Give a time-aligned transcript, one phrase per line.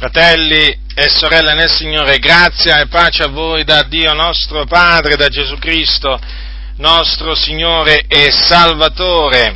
[0.00, 5.28] Fratelli e sorelle nel Signore, grazia e pace a voi da Dio nostro Padre, da
[5.28, 6.18] Gesù Cristo,
[6.76, 9.54] nostro Signore e Salvatore.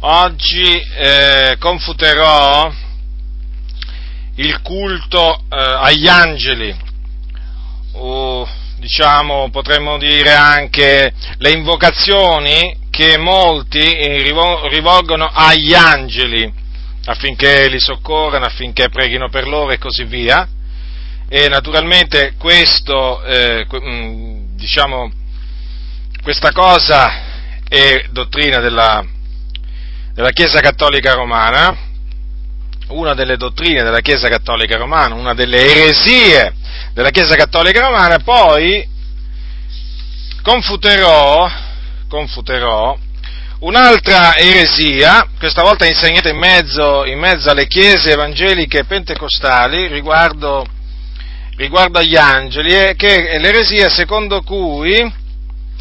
[0.00, 2.72] Oggi eh, confuterò
[4.34, 6.76] il culto eh, agli angeli,
[7.92, 13.80] o diciamo potremmo dire anche le invocazioni che molti
[14.72, 16.52] rivolgono agli angeli
[17.06, 20.46] affinché li soccorrano, affinché preghino per loro e così via.
[21.28, 25.10] E naturalmente questo, eh, mm, diciamo,
[26.22, 27.24] questa cosa
[27.68, 29.04] è dottrina della,
[30.12, 31.76] della Chiesa Cattolica Romana,
[32.88, 36.54] una delle dottrine della Chiesa Cattolica Romana, una delle eresie
[36.92, 38.86] della Chiesa Cattolica Romana, poi
[40.42, 41.50] confuterò,
[42.08, 42.96] confuterò
[43.66, 50.64] Un'altra eresia, questa volta insegnata in mezzo, in mezzo alle chiese evangeliche pentecostali riguardo,
[51.56, 55.12] riguardo agli angeli, è che è l'eresia secondo cui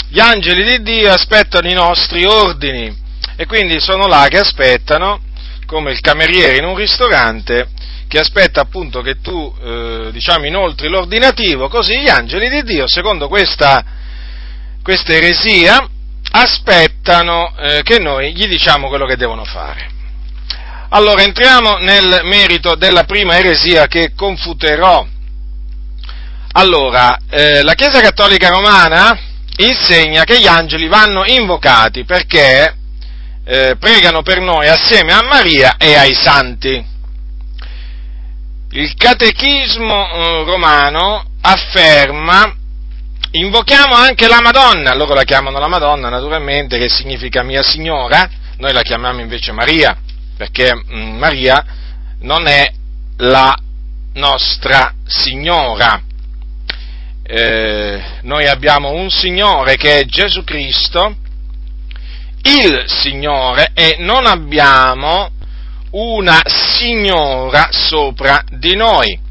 [0.09, 2.91] gli angeli di Dio aspettano i nostri ordini
[3.35, 5.21] e quindi sono là che aspettano,
[5.67, 7.67] come il cameriere in un ristorante,
[8.07, 13.27] che aspetta appunto che tu eh, diciamo inoltri l'ordinativo, così gli angeli di Dio, secondo
[13.27, 13.85] questa,
[14.81, 15.87] questa eresia,
[16.37, 19.89] aspettano eh, che noi gli diciamo quello che devono fare.
[20.89, 25.05] Allora entriamo nel merito della prima eresia che confuterò.
[26.53, 29.17] Allora, eh, la Chiesa Cattolica Romana
[29.57, 32.75] insegna che gli angeli vanno invocati perché
[33.45, 36.93] eh, pregano per noi assieme a Maria e ai santi.
[38.71, 42.53] Il catechismo eh, romano afferma
[43.35, 48.71] Invochiamo anche la Madonna, loro la chiamano la Madonna naturalmente, che significa mia signora, noi
[48.71, 49.97] la chiamiamo invece Maria,
[50.37, 51.65] perché mm, Maria
[52.21, 52.71] non è
[53.17, 53.53] la
[54.13, 56.01] nostra signora.
[57.23, 61.17] Eh, noi abbiamo un Signore che è Gesù Cristo,
[62.43, 65.31] il Signore, e non abbiamo
[65.91, 69.24] una signora sopra di noi.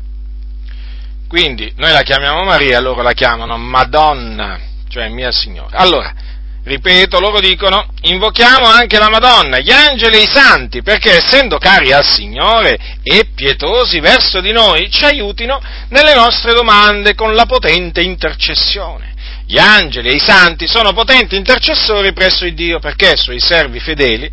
[1.34, 4.56] Quindi noi la chiamiamo Maria, loro la chiamano Madonna,
[4.88, 5.78] cioè mia Signora.
[5.78, 6.14] Allora,
[6.62, 11.90] ripeto, loro dicono, invochiamo anche la Madonna, gli angeli e i santi, perché essendo cari
[11.90, 18.00] al Signore e pietosi verso di noi, ci aiutino nelle nostre domande con la potente
[18.00, 19.12] intercessione.
[19.44, 23.80] Gli angeli e i santi sono potenti intercessori presso il Dio perché sono i servi
[23.80, 24.30] fedeli,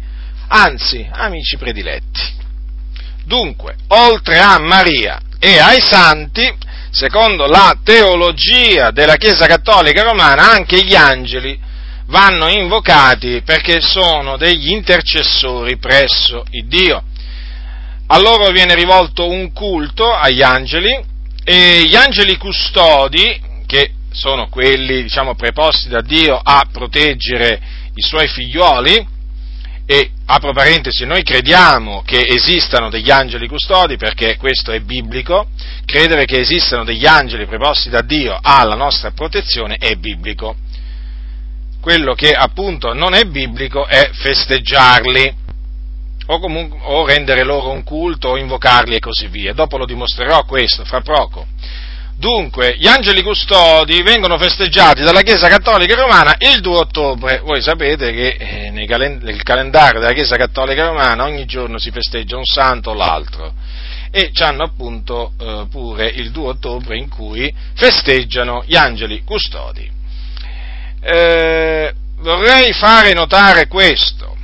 [0.49, 2.21] anzi amici prediletti.
[3.25, 10.83] Dunque, oltre a Maria e ai santi, secondo la teologia della Chiesa Cattolica Romana, anche
[10.83, 11.57] gli angeli
[12.07, 17.03] vanno invocati perché sono degli intercessori presso il Dio.
[18.07, 20.99] A loro viene rivolto un culto agli angeli
[21.43, 27.61] e gli angeli custodi, che sono quelli diciamo, preposti da Dio a proteggere
[27.95, 29.07] i suoi figlioli,
[29.91, 35.49] e apro parentesi, noi crediamo che esistano degli angeli custodi perché questo è biblico,
[35.83, 40.55] credere che esistano degli angeli preposti da Dio alla nostra protezione è biblico.
[41.81, 45.35] Quello che appunto non è biblico è festeggiarli
[46.27, 49.51] o, comunque, o rendere loro un culto o invocarli e così via.
[49.51, 51.47] Dopo lo dimostrerò questo fra poco.
[52.21, 57.39] Dunque, gli angeli custodi vengono festeggiati dalla Chiesa Cattolica Romana il 2 ottobre.
[57.39, 62.45] Voi sapete che eh, nel calendario della Chiesa Cattolica Romana ogni giorno si festeggia un
[62.45, 63.55] santo o l'altro.
[64.11, 69.89] E hanno appunto eh, pure il 2 ottobre in cui festeggiano gli angeli custodi.
[71.01, 74.37] Eh, vorrei fare notare questo,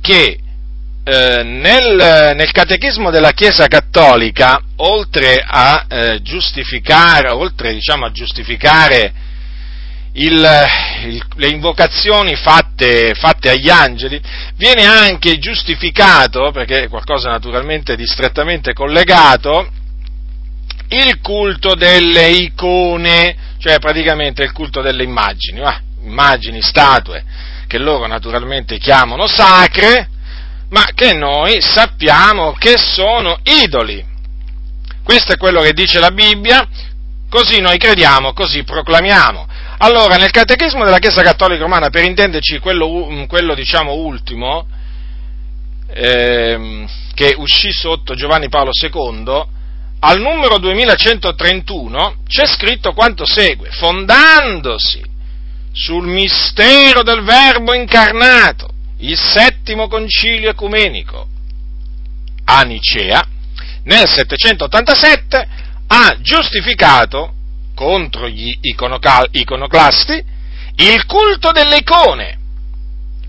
[0.00, 0.40] che
[1.04, 9.12] eh, nel, nel, catechismo della Chiesa Cattolica, oltre a eh, giustificare, oltre, diciamo, a giustificare
[10.14, 10.46] il,
[11.06, 14.20] il, le invocazioni fatte, fatte, agli angeli,
[14.56, 19.68] viene anche giustificato, perché è qualcosa naturalmente di strettamente collegato,
[20.88, 27.24] il culto delle icone, cioè praticamente il culto delle immagini, ah, immagini, statue,
[27.66, 30.08] che loro naturalmente chiamano sacre,
[30.72, 34.04] ma che noi sappiamo che sono idoli.
[35.04, 36.66] Questo è quello che dice la Bibbia,
[37.28, 39.46] così noi crediamo, così proclamiamo.
[39.78, 44.66] Allora, nel catechismo della Chiesa Cattolica Romana, per intenderci quello, quello diciamo ultimo,
[45.92, 49.44] ehm, che uscì sotto Giovanni Paolo II,
[50.00, 55.02] al numero 2131 c'è scritto quanto segue, fondandosi
[55.72, 58.68] sul mistero del Verbo incarnato,
[59.02, 61.28] il settimo concilio ecumenico
[62.44, 63.24] a Nicea
[63.84, 65.48] nel 787
[65.88, 67.34] ha giustificato
[67.74, 70.24] contro gli iconoclasti
[70.76, 72.38] il culto delle icone,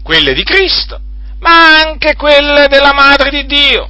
[0.01, 0.99] quelle di Cristo,
[1.39, 3.89] ma anche quelle della Madre di Dio,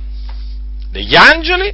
[0.90, 1.74] degli angeli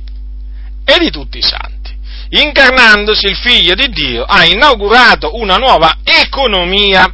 [0.85, 1.97] e di tutti i santi.
[2.31, 7.11] Incarnandosi il Figlio di Dio ha inaugurato una nuova economia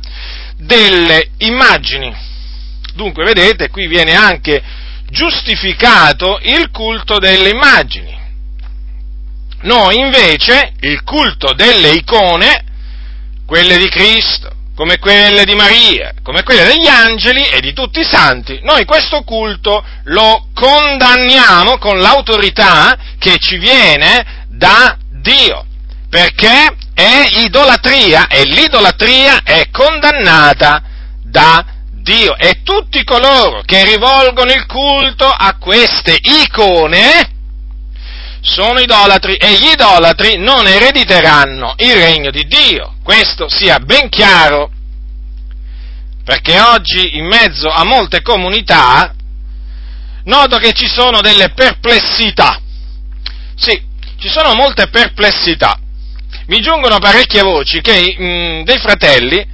[0.57, 2.13] delle immagini.
[2.95, 4.63] Dunque, vedete, qui viene anche
[5.09, 8.17] giustificato il culto delle immagini.
[9.63, 12.63] Noi invece il culto delle icone,
[13.45, 18.05] quelle di Cristo, come quelle di Maria, come quelle degli angeli e di tutti i
[18.05, 25.65] santi, noi questo culto lo condanniamo con l'autorità che ci viene da Dio,
[26.09, 30.81] perché è idolatria e l'idolatria è condannata
[31.21, 31.74] da
[32.05, 37.31] Dio e tutti coloro che rivolgono il culto a queste icone
[38.41, 42.93] sono idolatri e gli idolatri non erediteranno il regno di Dio.
[43.03, 44.69] Questo sia ben chiaro,
[46.23, 49.11] perché oggi in mezzo a molte comunità
[50.25, 52.61] noto che ci sono delle perplessità.
[53.55, 53.81] Sì,
[54.19, 55.79] ci sono molte perplessità.
[56.45, 59.53] Mi giungono parecchie voci che mh, mm, dei fratelli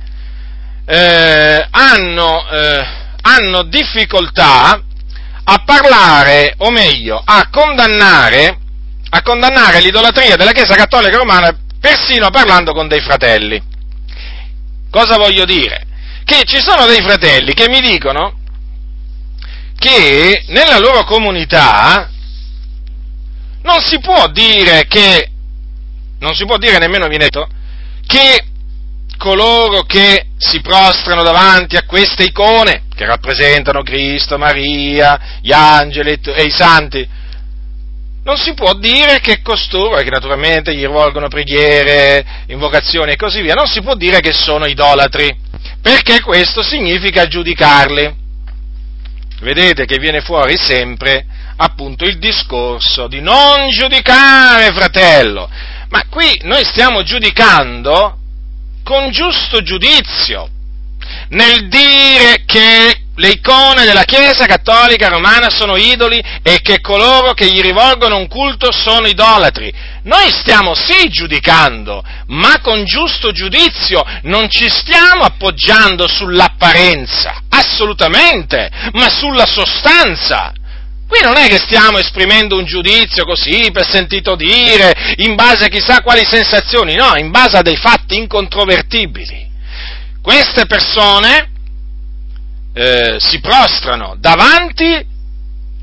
[0.85, 2.85] eh, hanno, eh,
[3.21, 4.81] hanno difficoltà
[5.43, 8.57] a parlare, o meglio, a condannare,
[9.09, 13.61] a condannare l'idolatria della Chiesa Cattolica Romana persino parlando con dei fratelli.
[14.89, 15.87] Cosa voglio dire?
[16.23, 18.39] Che ci sono dei fratelli che mi dicono
[19.77, 22.07] che nella loro comunità
[23.63, 25.27] non si può dire che,
[26.19, 27.47] non si può dire nemmeno Vineto,
[28.05, 28.45] che
[29.21, 36.41] coloro che si prostrano davanti a queste icone, che rappresentano Cristo, Maria, gli angeli e
[36.41, 37.07] i santi,
[38.23, 43.53] non si può dire che costoro, che naturalmente gli rivolgono preghiere, invocazioni e così via,
[43.53, 45.31] non si può dire che sono idolatri,
[45.79, 48.15] perché questo significa giudicarli.
[49.41, 51.25] Vedete che viene fuori sempre
[51.57, 55.47] appunto il discorso di non giudicare, fratello,
[55.89, 58.20] ma qui noi stiamo giudicando
[58.83, 60.49] con giusto giudizio,
[61.29, 67.51] nel dire che le icone della Chiesa cattolica romana sono idoli e che coloro che
[67.51, 69.71] gli rivolgono un culto sono idolatri.
[70.03, 79.09] Noi stiamo sì giudicando, ma con giusto giudizio, non ci stiamo appoggiando sull'apparenza, assolutamente, ma
[79.09, 80.53] sulla sostanza.
[81.11, 85.67] Qui non è che stiamo esprimendo un giudizio così per sentito dire, in base a
[85.67, 89.45] chissà quali sensazioni, no, in base a dei fatti incontrovertibili.
[90.21, 91.51] Queste persone
[92.73, 95.05] eh, si prostrano davanti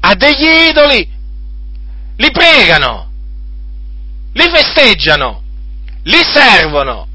[0.01, 1.07] a degli idoli,
[2.17, 3.11] li pregano,
[4.33, 5.43] li festeggiano,
[6.05, 7.07] li servono,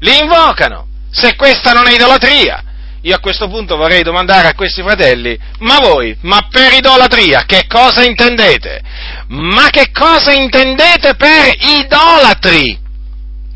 [0.00, 0.86] li invocano.
[1.10, 2.62] Se questa non è idolatria,
[3.02, 7.66] io a questo punto vorrei domandare a questi fratelli, ma voi, ma per idolatria, che
[7.68, 8.80] cosa intendete?
[9.28, 12.86] Ma che cosa intendete per idolatri?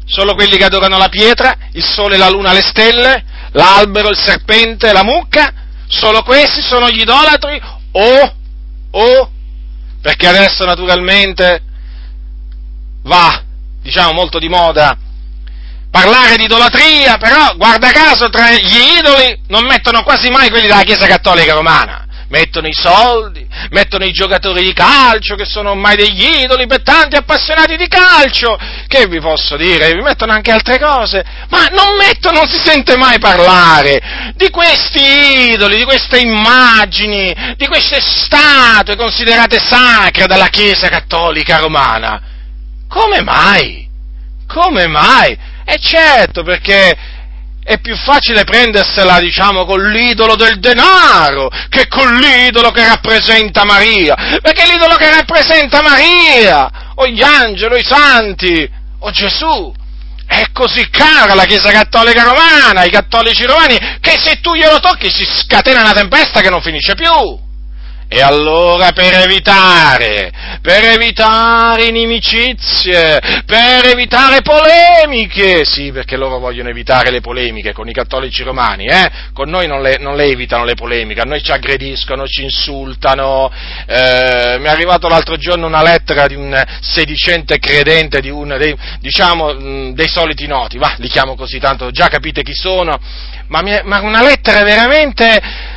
[0.04, 4.92] Solo quelli che adorano la pietra, il sole, la luna, le stelle, l'albero, il serpente,
[4.92, 5.52] la mucca?
[5.88, 7.60] Solo questi sono gli idolatri?
[7.92, 8.34] O,
[8.90, 9.30] o,
[10.00, 11.62] perché adesso naturalmente
[13.02, 13.42] va,
[13.82, 14.96] diciamo, molto di moda
[15.92, 20.82] parlare di idolatria, però guarda caso tra gli idoli non mettono quasi mai quelli della
[20.82, 22.06] Chiesa Cattolica Romana.
[22.30, 27.16] Mettono i soldi, mettono i giocatori di calcio che sono ormai degli idoli per tanti
[27.16, 28.58] appassionati di calcio.
[28.86, 29.92] Che vi posso dire?
[29.92, 35.50] Vi mettono anche altre cose, ma non mettono, non si sente mai parlare di questi
[35.52, 42.18] idoli, di queste immagini, di queste statue considerate sacre dalla Chiesa Cattolica Romana.
[42.88, 43.86] Come mai?
[44.46, 45.50] Come mai?
[45.64, 46.96] E certo, perché
[47.64, 54.14] è più facile prendersela, diciamo, con l'idolo del denaro che con l'idolo che rappresenta Maria.
[54.42, 59.72] Perché l'idolo che rappresenta Maria, o gli angeli, o i santi, o Gesù,
[60.26, 65.10] è così cara la Chiesa Cattolica Romana, i cattolici romani, che se tu glielo tocchi
[65.10, 67.50] si scatena una tempesta che non finisce più.
[68.14, 77.10] E allora per evitare, per evitare inimicizie, per evitare polemiche, sì perché loro vogliono evitare
[77.10, 79.10] le polemiche con i cattolici romani, eh?
[79.32, 83.50] con noi non le, non le evitano le polemiche, a noi ci aggrediscono, ci insultano,
[83.86, 88.76] eh, mi è arrivato l'altro giorno una lettera di un sedicente credente di uno dei,
[89.00, 93.00] diciamo, dei soliti noti, va, li chiamo così tanto, già capite chi sono,
[93.46, 95.71] ma, è, ma una lettera veramente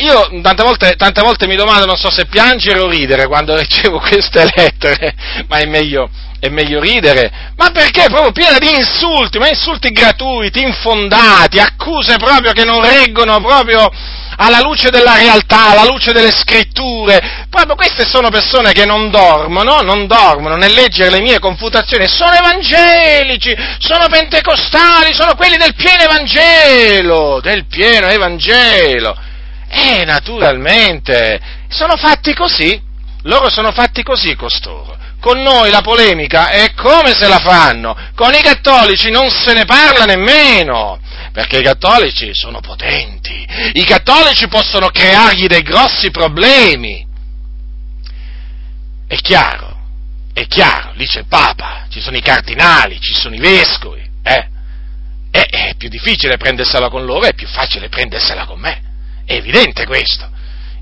[0.00, 3.98] Io tante volte, tante volte, mi domando, non so se piangere o ridere quando ricevo
[3.98, 5.14] queste lettere,
[5.46, 6.08] ma è meglio,
[6.40, 7.52] è meglio ridere.
[7.56, 8.04] Ma perché?
[8.04, 13.90] Proprio piena di insulti, ma insulti gratuiti, infondati, accuse proprio che non reggono proprio
[14.36, 17.46] alla luce della realtà, alla luce delle scritture.
[17.50, 22.32] Proprio queste sono persone che non dormono, non dormono nel leggere le mie confutazioni, sono
[22.32, 29.32] evangelici, sono pentecostali, sono quelli del pieno Evangelo, del pieno Evangelo.
[29.76, 32.80] E naturalmente sono fatti così,
[33.22, 34.96] loro sono fatti così costoro.
[35.18, 39.64] Con noi la polemica è come se la fanno, con i cattolici non se ne
[39.64, 41.00] parla nemmeno,
[41.32, 47.04] perché i cattolici sono potenti, i cattolici possono creargli dei grossi problemi.
[49.08, 49.76] È chiaro,
[50.32, 54.48] è chiaro, lì c'è il Papa, ci sono i cardinali, ci sono i vescovi, eh?
[55.30, 58.92] È, è più difficile prendersela con loro, è più facile prendersela con me.
[59.24, 60.30] È evidente questo.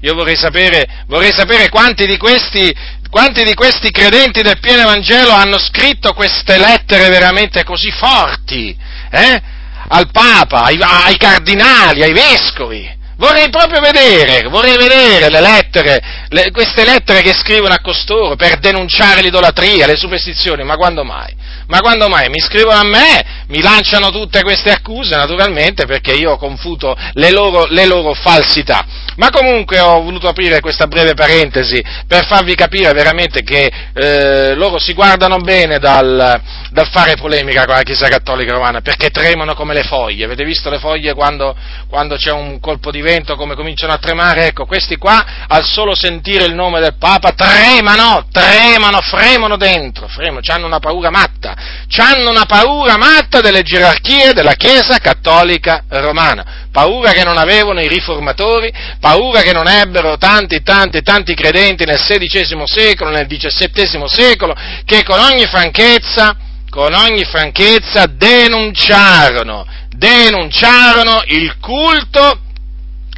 [0.00, 2.74] Io vorrei sapere, vorrei sapere quanti, di questi,
[3.08, 8.76] quanti di questi credenti del pieno Evangelo hanno scritto queste lettere veramente così forti,
[9.10, 9.42] eh?
[9.88, 13.00] Al Papa, ai, ai cardinali, ai vescovi.
[13.16, 18.58] Vorrei proprio vedere, vorrei vedere le lettere, le, queste lettere che scrivono a costoro per
[18.58, 21.32] denunciare l'idolatria, le superstizioni, ma quando mai?
[21.68, 22.28] Ma quando mai?
[22.30, 27.66] Mi scrivono a me, mi lanciano tutte queste accuse, naturalmente, perché io confuto le loro,
[27.66, 28.82] le loro falsità.
[29.16, 34.78] Ma comunque ho voluto aprire questa breve parentesi per farvi capire veramente che eh, loro
[34.78, 36.40] si guardano bene dal,
[36.70, 40.24] dal, fare polemica con la Chiesa Cattolica Romana, perché tremano come le foglie.
[40.24, 41.54] Avete visto le foglie quando,
[41.90, 44.46] quando c'è un colpo di vento, come cominciano a tremare?
[44.46, 50.40] Ecco, questi qua, al solo sentire il nome del Papa, tremano, tremano, fremono dentro, fremono,
[50.46, 51.54] hanno una paura matta,
[51.98, 56.68] hanno una paura matta delle gerarchie della Chiesa Cattolica Romana.
[56.72, 61.98] Paura che non avevano i riformatori, paura che non ebbero tanti, tanti, tanti credenti nel
[61.98, 64.54] XVI secolo, nel XVII secolo,
[64.86, 66.34] che con ogni franchezza,
[66.70, 72.38] con ogni franchezza denunciarono, denunciarono il culto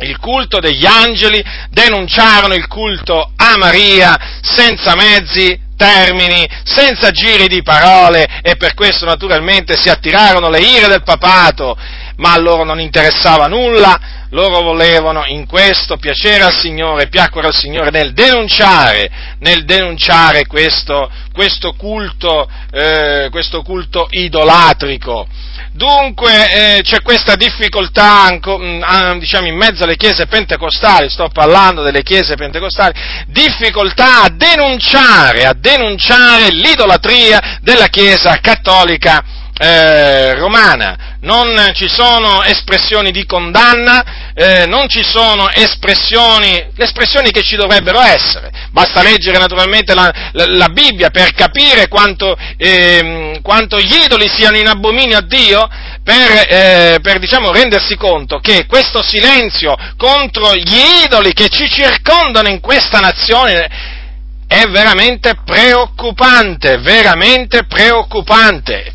[0.00, 7.62] il culto degli angeli, denunciarono il culto a Maria senza mezzi, termini, senza giri di
[7.62, 11.76] parole e per questo naturalmente si attirarono le ire del papato
[12.16, 17.54] ma a loro non interessava nulla, loro volevano in questo piacere al Signore, piacquero al
[17.54, 25.26] Signore nel denunciare, nel denunciare questo, questo, culto, eh, questo culto idolatrico.
[25.70, 32.02] Dunque eh, c'è questa difficoltà mm, diciamo, in mezzo alle chiese pentecostali, sto parlando delle
[32.02, 32.92] chiese pentecostali,
[33.28, 43.12] difficoltà a denunciare, a denunciare l'idolatria della chiesa cattolica eh, romana, non ci sono espressioni
[43.12, 48.50] di condanna, eh, non ci sono espressioni, le espressioni che ci dovrebbero essere.
[48.70, 54.56] Basta leggere naturalmente la, la, la Bibbia per capire quanto, eh, quanto, gli idoli siano
[54.56, 55.68] in abominio a Dio,
[56.02, 62.48] per, eh, per diciamo, rendersi conto che questo silenzio contro gli idoli che ci circondano
[62.48, 64.02] in questa nazione
[64.46, 68.92] è veramente preoccupante, veramente preoccupante.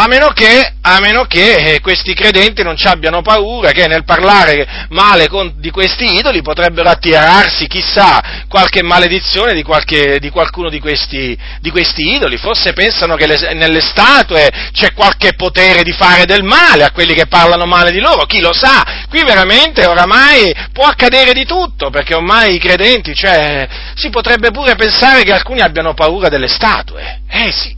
[0.00, 4.04] A meno che, a meno che eh, questi credenti non ci abbiano paura che nel
[4.04, 10.68] parlare male con, di questi idoli potrebbero attirarsi, chissà, qualche maledizione di, qualche, di qualcuno
[10.68, 12.36] di questi, di questi, idoli.
[12.36, 17.14] Forse pensano che le, nelle statue c'è qualche potere di fare del male a quelli
[17.14, 18.24] che parlano male di loro.
[18.24, 18.84] Chi lo sa?
[19.08, 24.76] Qui veramente oramai può accadere di tutto, perché ormai i credenti, cioè, si potrebbe pure
[24.76, 27.22] pensare che alcuni abbiano paura delle statue.
[27.28, 27.77] Eh sì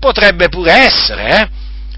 [0.00, 1.48] Potrebbe pure essere, eh?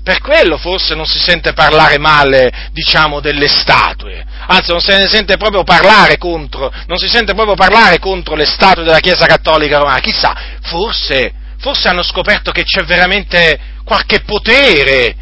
[0.03, 4.25] Per quello forse non si sente parlare male, diciamo, delle statue.
[4.49, 8.45] Anzi, non se ne sente proprio parlare contro, non si sente proprio parlare contro le
[8.45, 10.01] statue della Chiesa Cattolica Romana.
[10.01, 15.15] Chissà, forse, forse hanno scoperto che c'è veramente qualche potere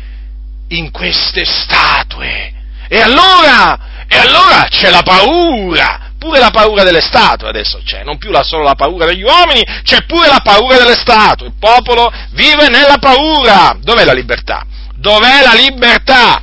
[0.69, 2.53] in queste statue.
[2.89, 8.19] E allora, e allora c'è la paura, pure la paura delle statue adesso c'è, non
[8.19, 11.47] più la, solo la paura degli uomini, c'è pure la paura delle statue.
[11.47, 13.77] Il popolo vive nella paura.
[13.81, 14.65] Dov'è la libertà?
[14.95, 16.43] Dov'è la libertà?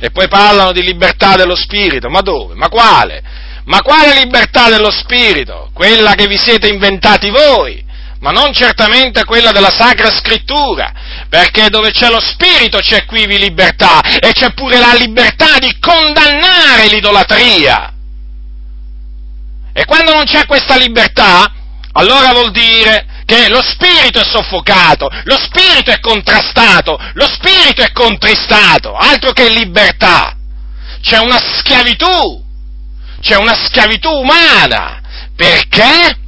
[0.00, 2.54] E poi parlano di libertà dello spirito, ma dove?
[2.54, 3.22] Ma quale?
[3.66, 5.70] Ma quale libertà dello spirito?
[5.74, 7.84] Quella che vi siete inventati voi,
[8.20, 10.90] ma non certamente quella della Sacra Scrittura,
[11.28, 16.88] perché dove c'è lo spirito c'è qui libertà e c'è pure la libertà di condannare
[16.88, 17.92] l'idolatria.
[19.78, 21.52] E quando non c'è questa libertà,
[21.92, 27.92] allora vuol dire che lo spirito è soffocato, lo spirito è contrastato, lo spirito è
[27.92, 30.36] contristato, altro che libertà.
[31.00, 32.42] C'è una schiavitù,
[33.20, 35.00] c'è una schiavitù umana.
[35.36, 36.18] Perché?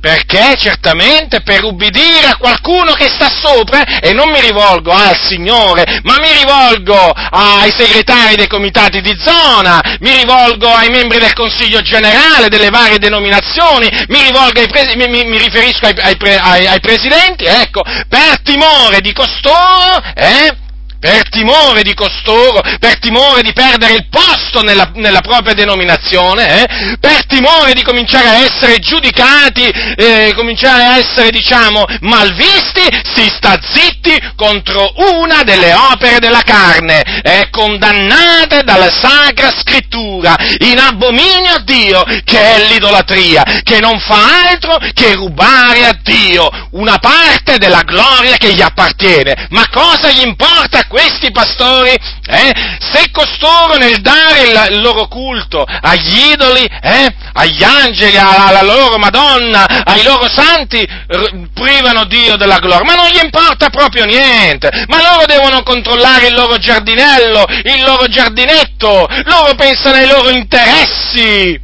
[0.00, 6.00] Perché certamente per ubbidire a qualcuno che sta sopra, e non mi rivolgo al Signore,
[6.04, 11.82] ma mi rivolgo ai segretari dei comitati di zona, mi rivolgo ai membri del Consiglio
[11.82, 17.82] generale delle varie denominazioni, mi, ai, mi, mi, mi riferisco ai, ai, ai, presidenti, ecco,
[18.08, 20.56] per timore di costoro, eh,
[21.00, 26.96] per timore di costoro, per timore di perdere il posto nella, nella propria denominazione, eh,
[27.00, 29.66] per timore di cominciare a essere giudicati,
[29.96, 32.82] eh, cominciare a essere, diciamo, malvisti,
[33.14, 40.78] si sta zitti contro una delle opere della carne, eh, condannate dalla Sacra Scrittura, in
[40.78, 46.98] abominio a Dio, che è l'idolatria, che non fa altro che rubare a Dio una
[46.98, 49.46] parte della gloria che gli appartiene.
[49.50, 55.64] Ma cosa gli importa questi pastori, eh, se costoro nel dare il, il loro culto
[55.64, 62.58] agli idoli, eh, agli angeli, alla loro Madonna, ai loro santi, r- privano Dio della
[62.58, 67.82] gloria, ma non gli importa proprio niente, ma loro devono controllare il loro giardinello, il
[67.84, 71.56] loro giardinetto, loro pensano ai loro interessi,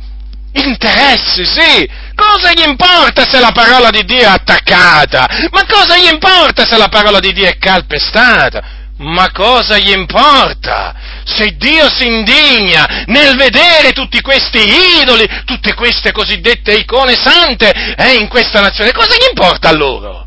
[0.53, 5.27] interessi, sì, Cosa gli importa se la parola di Dio è attaccata?
[5.51, 8.76] Ma cosa gli importa se la parola di Dio è calpestata?
[8.99, 10.95] Ma cosa gli importa?
[11.25, 14.59] Se Dio si indigna nel vedere tutti questi
[15.01, 20.27] idoli, tutte queste cosiddette icone sante eh, in questa nazione, cosa gli importa a loro?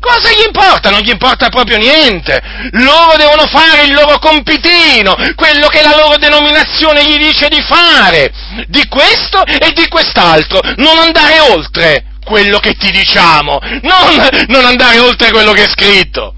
[0.00, 0.88] Cosa gli importa?
[0.90, 2.40] Non gli importa proprio niente.
[2.72, 8.32] Loro devono fare il loro compitino, quello che la loro denominazione gli dice di fare,
[8.66, 14.98] di questo e di quest'altro, non andare oltre quello che ti diciamo, non, non andare
[15.00, 16.34] oltre quello che è scritto.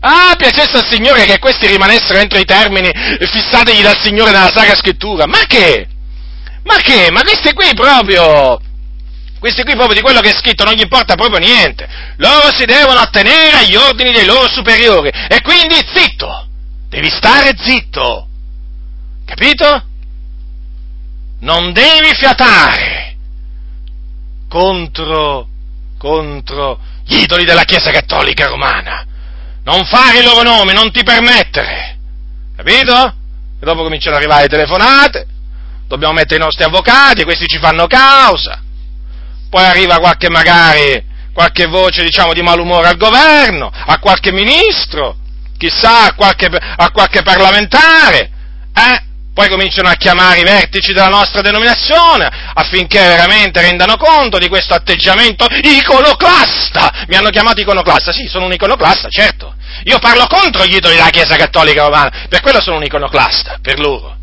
[0.00, 4.74] Ah, piacesse al Signore che questi rimanessero entro i termini fissategli dal Signore nella Sacra
[4.74, 5.26] Scrittura.
[5.26, 5.86] Ma che?
[6.64, 7.10] Ma che?
[7.10, 8.58] Ma questi qui proprio,
[9.38, 11.86] questi qui proprio di quello che è scritto non gli importa proprio niente.
[12.16, 15.10] Loro si devono attenere agli ordini dei loro superiori.
[15.28, 16.46] E quindi zitto!
[16.88, 18.26] Devi stare zitto!
[19.26, 19.84] Capito?
[21.40, 23.16] Non devi fiatare
[24.48, 25.46] contro,
[25.98, 29.04] contro gli idoli della Chiesa Cattolica Romana
[29.70, 31.96] non fare il loro nome, non ti permettere,
[32.56, 33.14] capito?
[33.60, 35.26] E dopo cominciano ad arrivare le telefonate,
[35.86, 38.60] dobbiamo mettere i nostri avvocati questi ci fanno causa,
[39.48, 45.16] poi arriva qualche magari, qualche voce diciamo di malumore al governo, a qualche ministro,
[45.56, 48.30] chissà, a qualche, a qualche parlamentare,
[48.74, 49.08] eh?
[49.40, 54.74] Poi cominciano a chiamare i vertici della nostra denominazione affinché veramente rendano conto di questo
[54.74, 57.06] atteggiamento iconoclasta.
[57.08, 59.54] Mi hanno chiamato iconoclasta, sì, sono un iconoclasta, certo.
[59.84, 63.78] Io parlo contro gli idoli della Chiesa Cattolica Romana, per quello sono un iconoclasta, per
[63.78, 64.14] loro.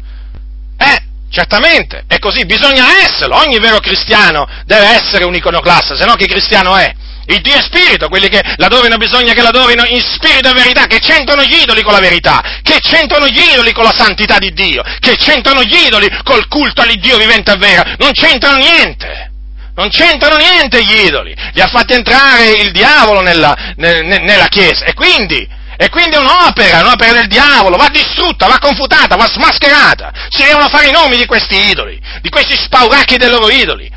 [0.78, 1.02] Eh,
[1.32, 6.28] certamente, è così, bisogna esserlo, ogni vero cristiano deve essere un iconoclasta, se no che
[6.28, 6.94] cristiano è?
[7.30, 11.00] Il Dio è spirito, quelli che l'adorino bisogna che l'adorino in spirito e verità, che
[11.00, 14.82] c'entrano gli idoli con la verità, che c'entrano gli idoli con la santità di Dio,
[15.00, 19.32] che c'entrano gli idoli col culto all'Iddio vivente e vero, non c'entrano niente.
[19.76, 24.86] Non c'entrano niente gli idoli, li ha fatti entrare il diavolo nella, ne, nella Chiesa
[24.86, 30.12] e quindi, e quindi è un'opera, un'opera del diavolo, va distrutta, va confutata, va smascherata.
[30.30, 33.88] Si devono fare i nomi di questi idoli, di questi spauracchi dei loro idoli.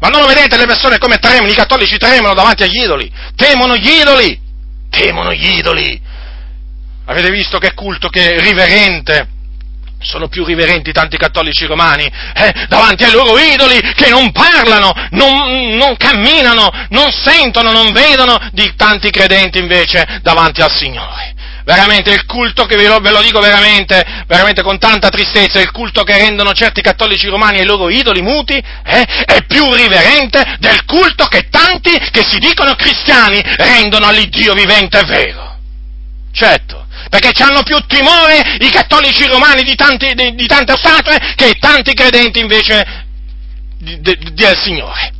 [0.00, 3.76] Ma non lo vedete le persone come tremano, i cattolici tremano davanti agli idoli, temono
[3.76, 4.40] gli idoli,
[4.88, 6.00] temono gli idoli.
[7.04, 9.28] Avete visto che culto, che riverente,
[10.00, 15.76] sono più riverenti tanti cattolici romani eh, davanti ai loro idoli che non parlano, non,
[15.76, 22.24] non, camminano, non sentono, non vedono di tanti credenti invece davanti al Signore veramente il
[22.26, 26.16] culto che ve lo, ve lo dico veramente, veramente con tanta tristezza, il culto che
[26.16, 31.48] rendono certi cattolici romani ai loro idoli muti, eh, è più riverente del culto che
[31.50, 35.58] tanti che si dicono cristiani rendono all'Iddio vivente e vero.
[36.32, 41.54] Certo, perché hanno più timore i cattolici romani di, tanti, di, di tante statue che
[41.58, 43.06] tanti credenti invece
[43.78, 45.19] del Signore.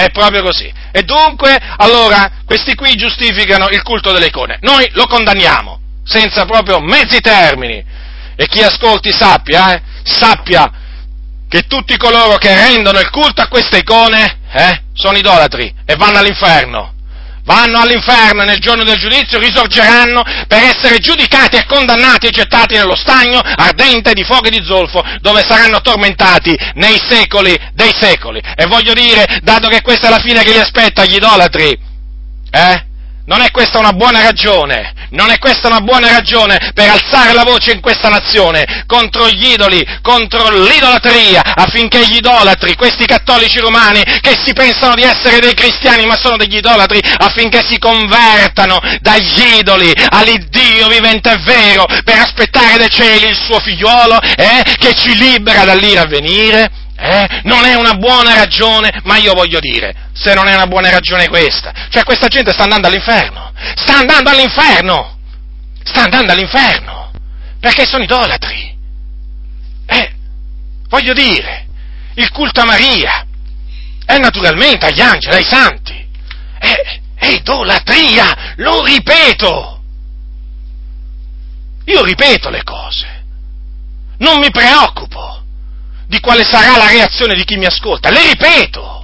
[0.00, 0.72] È proprio così.
[0.92, 4.56] E dunque, allora, questi qui giustificano il culto delle icone.
[4.62, 7.84] Noi lo condanniamo, senza proprio mezzi termini.
[8.34, 10.72] E chi ascolti sappia, eh, sappia
[11.46, 16.16] che tutti coloro che rendono il culto a queste icone, eh, sono idolatri e vanno
[16.16, 16.94] all'inferno
[17.44, 22.96] vanno all'inferno nel giorno del giudizio risorgeranno per essere giudicati e condannati e gettati nello
[22.96, 28.40] stagno ardente di fuoco e di zolfo, dove saranno tormentati nei secoli dei secoli.
[28.56, 31.78] E voglio dire, dato che questa è la fine che li aspetta agli idolatri,
[32.50, 32.88] eh?
[33.26, 34.92] Non è questa una buona ragione?
[35.10, 39.52] Non è questa una buona ragione per alzare la voce in questa nazione contro gli
[39.52, 45.54] idoli, contro l'idolatria, affinché gli idolatri, questi cattolici romani che si pensano di essere dei
[45.54, 52.18] cristiani ma sono degli idolatri, affinché si convertano dagli idoli all'Iddio vivente e vero per
[52.18, 56.70] aspettare dai cieli il suo figliuolo eh, che ci libera dall'ira a venire?
[56.96, 57.40] Eh?
[57.44, 61.28] Non è una buona ragione, ma io voglio dire, se non è una buona ragione
[61.28, 65.18] questa, cioè questa gente sta andando all'inferno, sta andando all'inferno,
[65.82, 67.10] sta andando all'inferno,
[67.58, 68.76] perché sono idolatri.
[69.86, 70.12] Eh,
[70.88, 71.66] voglio dire,
[72.14, 73.26] il culto a Maria
[74.04, 76.06] è naturalmente agli angeli, ai santi,
[76.58, 79.82] è, è idolatria, lo ripeto.
[81.86, 83.24] Io ripeto le cose,
[84.18, 85.42] non mi preoccupo
[86.06, 88.10] di quale sarà la reazione di chi mi ascolta.
[88.10, 88.99] Le ripeto,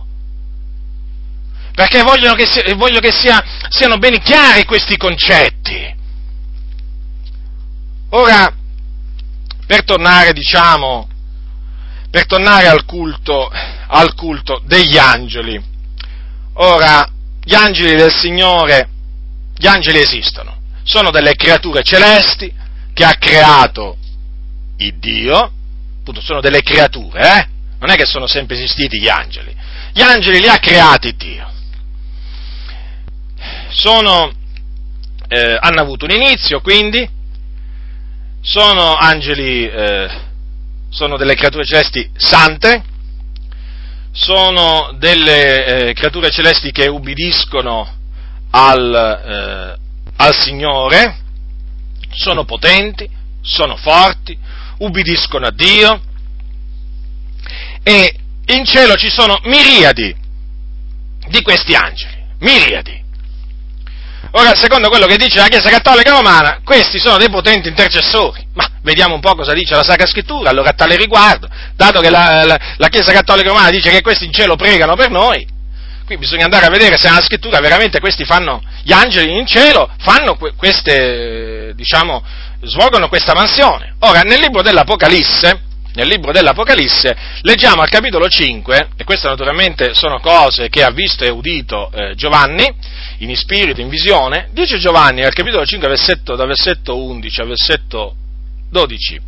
[1.76, 5.94] perché voglio che, sia, voglio che sia, siano ben chiari questi concetti.
[8.12, 8.50] Ora,
[9.66, 11.06] per tornare, diciamo,
[12.10, 13.50] per tornare al culto,
[13.88, 15.62] al culto degli angeli.
[16.54, 17.06] Ora,
[17.44, 18.88] gli angeli del Signore,
[19.54, 22.50] gli angeli esistono, sono delle creature celesti
[22.94, 23.98] che ha creato
[24.78, 25.52] il Dio,
[26.00, 27.48] appunto sono delle creature, eh?
[27.80, 29.54] non è che sono sempre esistiti gli angeli,
[29.92, 31.52] gli angeli li ha creati Dio,
[33.76, 34.32] sono,
[35.28, 37.06] eh, hanno avuto un inizio, quindi
[38.40, 40.08] sono angeli, eh,
[40.88, 42.82] sono delle creature celesti sante,
[44.12, 47.94] sono delle eh, creature celesti che ubbidiscono
[48.50, 49.80] al, eh,
[50.16, 51.18] al Signore,
[52.12, 53.06] sono potenti,
[53.42, 54.36] sono forti,
[54.78, 56.00] ubbidiscono a Dio
[57.82, 60.14] e in cielo ci sono miriadi
[61.28, 63.04] di questi angeli, miriadi.
[64.32, 68.66] Ora, secondo quello che dice la Chiesa Cattolica Romana, questi sono dei potenti intercessori, ma
[68.82, 72.44] vediamo un po' cosa dice la Sacra Scrittura allora a tale riguardo, dato che la,
[72.44, 75.46] la, la Chiesa Cattolica Romana dice che questi in cielo pregano per noi,
[76.04, 79.90] qui bisogna andare a vedere se nella Scrittura veramente questi fanno, gli angeli in cielo
[79.98, 82.22] fanno queste, diciamo,
[82.62, 83.96] svolgono questa mansione.
[84.00, 85.62] Ora, nel libro dell'Apocalisse,
[85.96, 91.24] nel libro dell'Apocalisse, leggiamo al capitolo 5, e queste naturalmente sono cose che ha visto
[91.24, 92.68] e udito eh, Giovanni,
[93.18, 98.14] in spirito, in visione, dice Giovanni al capitolo 5, versetto, da versetto 11 al versetto
[98.70, 99.20] 12,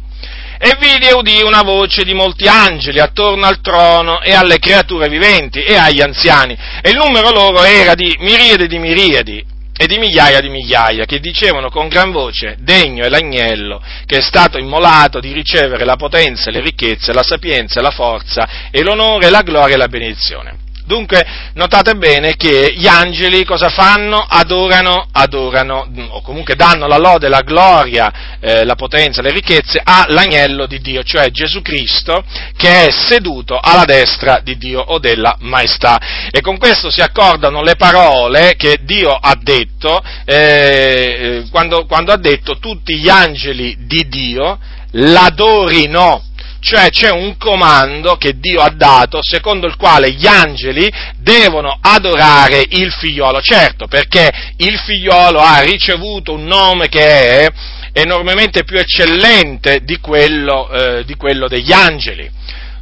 [0.58, 5.08] e vidi e udì una voce di molti angeli attorno al trono e alle creature
[5.08, 9.96] viventi e agli anziani, e il numero loro era di miriadi di miriadi e di
[9.96, 15.20] migliaia di migliaia, che dicevano con gran voce, degno è l'agnello che è stato immolato
[15.20, 19.78] di ricevere la potenza, le ricchezze, la sapienza, la forza e l'onore, la gloria e
[19.78, 20.66] la benedizione.
[20.88, 21.22] Dunque,
[21.52, 24.24] notate bene che gli angeli cosa fanno?
[24.26, 30.64] Adorano, adorano, o comunque danno la lode, la gloria, eh, la potenza, le ricchezze all'agnello
[30.64, 32.24] di Dio, cioè Gesù Cristo,
[32.56, 36.00] che è seduto alla destra di Dio o della maestà.
[36.30, 42.18] E con questo si accordano le parole che Dio ha detto, eh, quando, quando ha
[42.18, 44.58] detto tutti gli angeli di Dio
[44.92, 46.22] l'adorino
[46.60, 52.64] cioè c'è un comando che Dio ha dato secondo il quale gli angeli devono adorare
[52.68, 57.48] il figliolo, certo perché il figliolo ha ricevuto un nome che è
[57.92, 62.30] enormemente più eccellente di quello, eh, di quello degli angeli.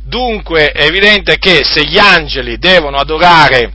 [0.02, 3.72] Dunque è evidente che se gli angeli devono adorare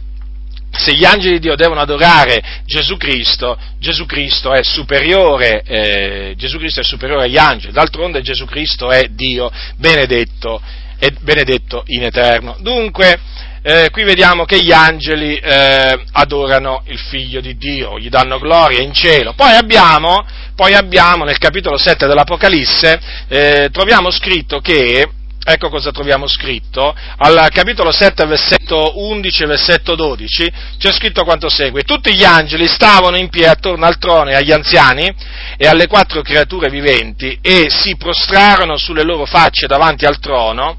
[0.72, 6.80] se gli angeli di Dio devono adorare Gesù Cristo, Gesù Cristo è superiore, eh, Cristo
[6.80, 10.62] è superiore agli angeli, d'altronde Gesù Cristo è Dio benedetto
[10.98, 12.56] e benedetto in eterno.
[12.60, 13.20] Dunque,
[13.64, 18.82] eh, qui vediamo che gli angeli eh, adorano il figlio di Dio, gli danno gloria
[18.82, 19.34] in cielo.
[19.34, 25.08] Poi abbiamo, poi abbiamo nel capitolo 7 dell'Apocalisse, eh, troviamo scritto che
[25.44, 26.96] Ecco cosa troviamo scritto.
[27.18, 31.82] Al capitolo 7, versetto 11 e versetto 12 c'è scritto quanto segue.
[31.82, 35.12] Tutti gli angeli stavano in piedi attorno al trono e agli anziani
[35.58, 40.78] e alle quattro creature viventi e si prostrarono sulle loro facce davanti al trono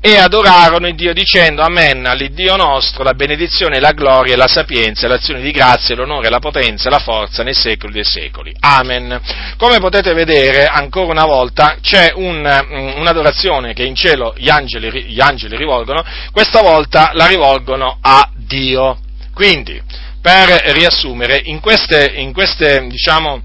[0.00, 5.40] e adorarono il Dio dicendo Amen all'Iddio nostro, la benedizione, la gloria, la sapienza, l'azione
[5.40, 8.54] di grazia, l'onore, la potenza, la forza nei secoli dei secoli.
[8.60, 9.20] Amen.
[9.56, 15.04] Come potete vedere, ancora una volta, c'è un, mm, un'adorazione che in cielo gli angeli,
[15.04, 18.98] gli angeli rivolgono, questa volta la rivolgono a Dio.
[19.34, 19.80] Quindi,
[20.20, 23.42] per riassumere, in queste, in queste diciamo,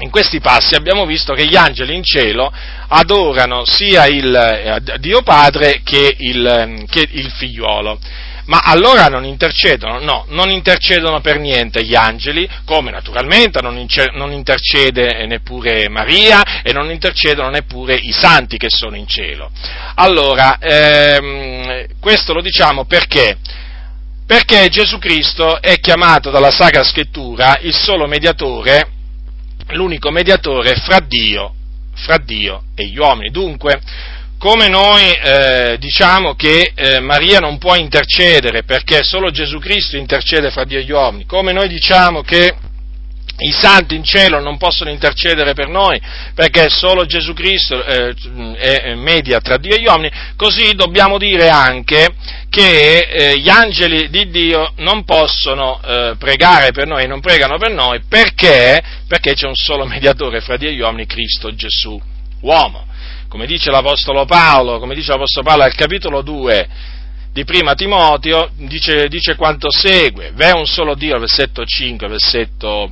[0.00, 2.52] in questi passi abbiamo visto che gli angeli in cielo
[2.88, 7.98] adorano sia il, eh, Dio Padre che il, che il figliuolo.
[8.46, 10.00] Ma allora non intercedono?
[10.00, 16.90] No, non intercedono per niente gli angeli, come naturalmente non intercede neppure Maria e non
[16.90, 19.52] intercedono neppure i santi che sono in cielo.
[19.94, 23.36] Allora, ehm, questo lo diciamo perché?
[24.26, 28.99] Perché Gesù Cristo è chiamato dalla Sacra Scrittura il solo mediatore,
[29.72, 31.54] l'unico mediatore fra Dio,
[31.94, 33.30] fra Dio e gli uomini.
[33.30, 33.80] Dunque,
[34.38, 40.50] come noi eh, diciamo che eh, Maria non può intercedere perché solo Gesù Cristo intercede
[40.50, 42.54] fra Dio e gli uomini, come noi diciamo che
[43.40, 46.00] i santi in cielo non possono intercedere per noi
[46.34, 48.14] perché solo Gesù Cristo eh,
[48.56, 52.08] è media tra Dio e gli uomini, così dobbiamo dire anche
[52.48, 57.72] che eh, gli angeli di Dio non possono eh, pregare per noi, non pregano per
[57.72, 58.82] noi perché?
[59.06, 62.00] perché c'è un solo mediatore fra Dio e gli uomini, Cristo Gesù,
[62.42, 62.86] uomo.
[63.28, 66.68] Come dice l'Apostolo Paolo, come dice l'Apostolo Paolo al capitolo 2
[67.32, 72.90] di prima Timoteo, dice, dice quanto segue, v'è un solo Dio, versetto 5, versetto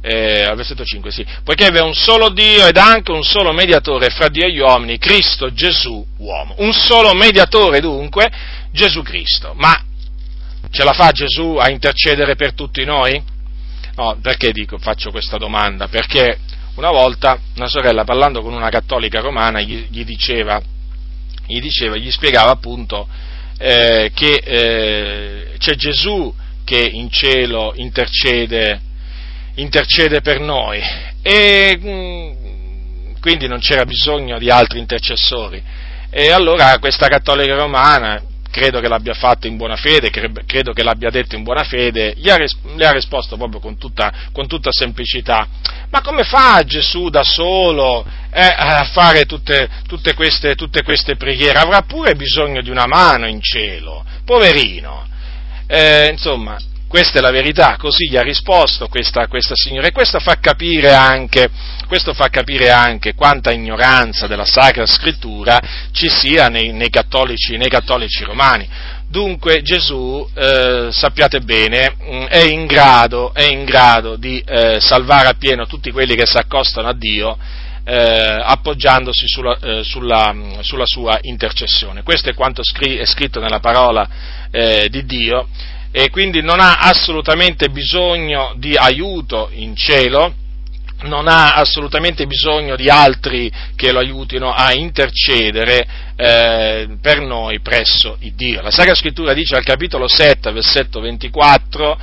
[0.00, 3.52] eh, al versetto 5, sì, poiché vi è un solo Dio ed anche un solo
[3.52, 6.54] mediatore fra Dio e gli uomini, Cristo Gesù uomo.
[6.58, 8.30] Un solo mediatore dunque,
[8.72, 9.52] Gesù Cristo.
[9.56, 9.84] Ma
[10.70, 13.22] ce la fa Gesù a intercedere per tutti noi?
[13.96, 15.88] No, perché dico, faccio questa domanda?
[15.88, 16.38] Perché
[16.76, 20.60] una volta una sorella parlando con una cattolica romana gli, gli, diceva,
[21.46, 23.06] gli, diceva, gli spiegava appunto
[23.58, 28.80] eh, che eh, c'è Gesù che in cielo intercede
[29.60, 30.80] intercede per noi
[31.22, 35.62] e mm, quindi non c'era bisogno di altri intercessori.
[36.10, 38.20] E allora questa cattolica romana,
[38.50, 42.28] credo che l'abbia fatto in buona fede, credo che l'abbia detto in buona fede, gli
[42.28, 45.46] ha, le ha risposto proprio con tutta, con tutta, semplicità.
[45.90, 51.60] Ma come fa Gesù da solo eh, a fare tutte, tutte, queste, tutte, queste, preghiere?
[51.60, 55.06] Avrà pure bisogno di una mano in cielo, poverino.
[55.68, 56.58] Eh, insomma,
[56.90, 61.48] questa è la verità, così gli ha risposto questa, questa signora e questo fa, anche,
[61.86, 65.60] questo fa capire anche, quanta ignoranza della Sacra Scrittura
[65.92, 68.68] ci sia nei, nei, cattolici, nei cattolici, romani.
[69.06, 75.28] Dunque Gesù, eh, sappiate bene, mm, è in grado, è in grado di eh, salvare
[75.28, 77.38] appieno tutti quelli che si accostano a Dio
[77.84, 82.02] eh, appoggiandosi sulla, eh, sulla, sulla, sua intercessione.
[82.02, 84.08] Questo è quanto è scritto nella parola
[84.50, 85.46] eh, di Dio
[85.92, 90.34] e quindi non ha assolutamente bisogno di aiuto in cielo,
[91.02, 98.16] non ha assolutamente bisogno di altri che lo aiutino a intercedere eh, per noi presso
[98.20, 98.60] il Dio.
[98.60, 101.98] La Sacra Scrittura dice al capitolo 7, versetto 24,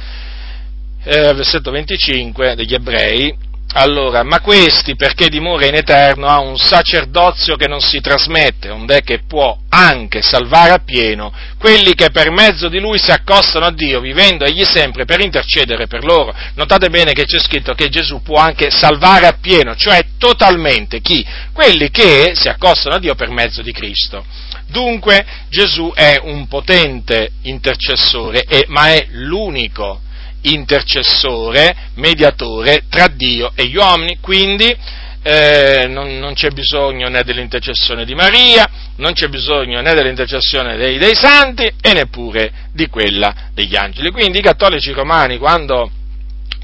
[1.03, 3.35] eh, versetto 25 degli Ebrei,
[3.77, 9.01] allora, ma questi, perché dimora in eterno, ha un sacerdozio che non si trasmette, onde
[9.01, 13.99] che può anche salvare appieno quelli che per mezzo di lui si accostano a Dio,
[13.99, 16.33] vivendo egli sempre per intercedere per loro.
[16.55, 21.25] Notate bene che c'è scritto che Gesù può anche salvare appieno, cioè totalmente chi?
[21.53, 24.25] Quelli che si accostano a Dio per mezzo di Cristo.
[24.67, 30.01] Dunque Gesù è un potente intercessore, ma è l'unico
[30.41, 34.75] intercessore, mediatore tra Dio e gli uomini, quindi
[35.23, 38.65] eh, non, non, c'è bisogno né dell'intercessione di Maria,
[38.97, 44.11] non c'è bisogno né dell'intercessione dei, dei santi e neppure di quella degli angeli.
[44.11, 45.91] Quindi i cattolici romani quando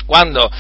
[0.06, 0.52] quando,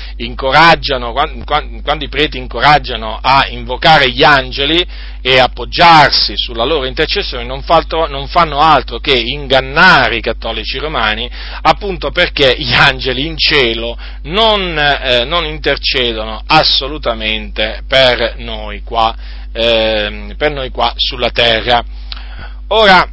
[1.45, 4.85] quando, i preti incoraggiano a invocare gli angeli
[5.21, 11.29] e appoggiarsi sulla loro intercessione, non fanno altro che ingannare i cattolici romani,
[11.61, 19.15] appunto perché gli angeli in cielo non, eh, non intercedono assolutamente per noi qua,
[19.51, 21.83] eh, per noi qua sulla terra.
[22.67, 23.07] Ora,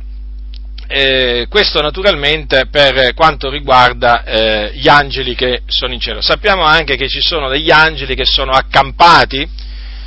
[0.93, 6.21] eh, questo naturalmente per quanto riguarda eh, gli angeli che sono in cielo.
[6.21, 9.49] Sappiamo anche che ci sono degli angeli che sono accampati,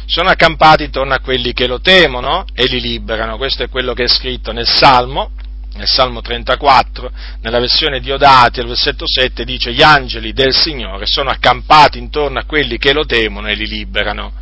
[0.06, 3.38] sono accampati intorno a quelli che lo temono e li liberano.
[3.38, 5.32] Questo è quello che è scritto nel Salmo,
[5.76, 11.06] nel Salmo 34, nella versione di Odati, al versetto 7, dice gli angeli del Signore
[11.06, 14.34] sono accampati intorno a quelli che lo temono e li liberano.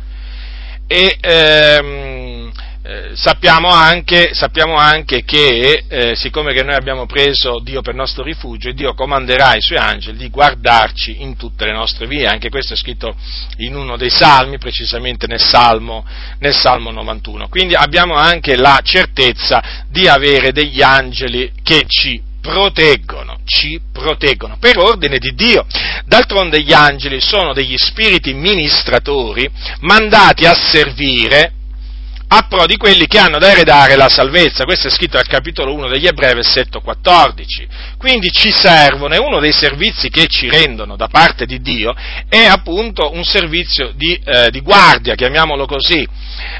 [0.88, 2.41] E, ehm,
[2.84, 8.24] eh, sappiamo, anche, sappiamo, anche, che, eh, siccome che noi abbiamo preso Dio per nostro
[8.24, 12.74] rifugio, Dio comanderà ai suoi angeli di guardarci in tutte le nostre vie, anche questo
[12.74, 13.14] è scritto
[13.58, 16.04] in uno dei salmi, precisamente nel Salmo,
[16.40, 17.48] nel salmo 91.
[17.48, 24.78] Quindi abbiamo anche la certezza di avere degli angeli che ci proteggono, ci proteggono per
[24.78, 25.64] ordine di Dio.
[26.04, 29.48] D'altronde gli angeli sono degli spiriti ministratori
[29.82, 31.52] mandati a servire
[32.34, 34.64] a pro di quelli che hanno da eredare la salvezza.
[34.64, 37.68] Questo è scritto al capitolo 1 degli Ebrei, versetto 14.
[37.98, 41.94] Quindi ci servono, è uno dei servizi che ci rendono da parte di Dio,
[42.28, 46.00] è appunto un servizio di, eh, di guardia, chiamiamolo così,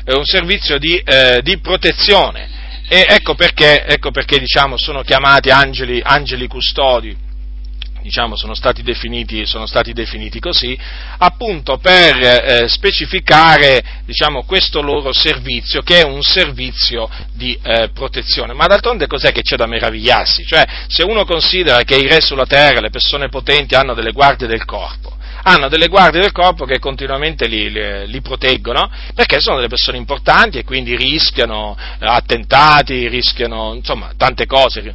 [0.05, 2.61] eh, un servizio di, eh, di protezione.
[2.89, 7.31] E ecco perché, ecco perché diciamo, sono chiamati angeli, angeli custodi
[8.03, 10.79] diciamo, sono, stati definiti, sono stati definiti così,
[11.19, 18.53] appunto per eh, specificare diciamo, questo loro servizio, che è un servizio di eh, protezione.
[18.53, 20.45] Ma d'altronde cos'è che c'è da meravigliarsi?
[20.45, 24.47] Cioè, se uno considera che i re sulla terra, le persone potenti, hanno delle guardie
[24.47, 29.57] del corpo, hanno delle guardie del corpo che continuamente li, li, li, proteggono perché sono
[29.57, 34.95] delle persone importanti e quindi rischiano eh, attentati, rischiano insomma tante cose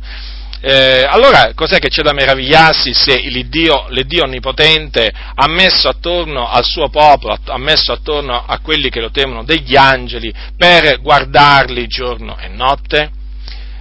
[0.61, 6.63] eh, allora cos'è che c'è da meravigliarsi se l'Iddio, l'Iddio onnipotente ha messo attorno al
[6.63, 12.37] suo popolo, ha messo attorno a quelli che lo temono degli angeli per guardarli giorno
[12.39, 13.11] e notte?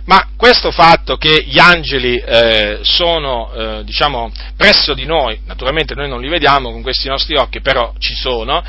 [0.07, 6.09] Ma questo fatto che gli angeli eh, sono, eh, diciamo, presso di noi, naturalmente noi
[6.09, 8.63] non li vediamo con questi nostri occhi, però ci sono,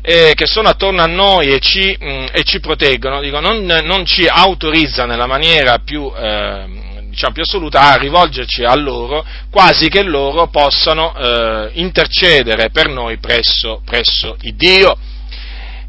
[0.00, 3.64] eh, che sono attorno a noi e ci, mh, mm, e ci proteggono, dico, non,
[3.64, 6.85] non, ci autorizza nella maniera più, eh,
[7.16, 13.16] diciamo, più assoluta a rivolgerci a loro, quasi che loro possano eh, intercedere per noi
[13.16, 14.96] presso, presso il Dio,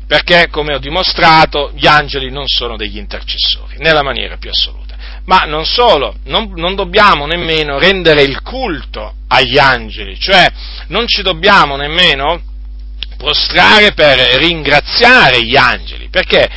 [0.08, 4.96] perché, come ho dimostrato, gli angeli non sono degli intercessori, nella maniera più assoluta.
[5.26, 10.48] Ma non solo, non, non dobbiamo nemmeno rendere il culto agli angeli, cioè
[10.88, 12.42] non ci dobbiamo nemmeno
[13.18, 16.50] prostrare per ringraziare gli angeli, perché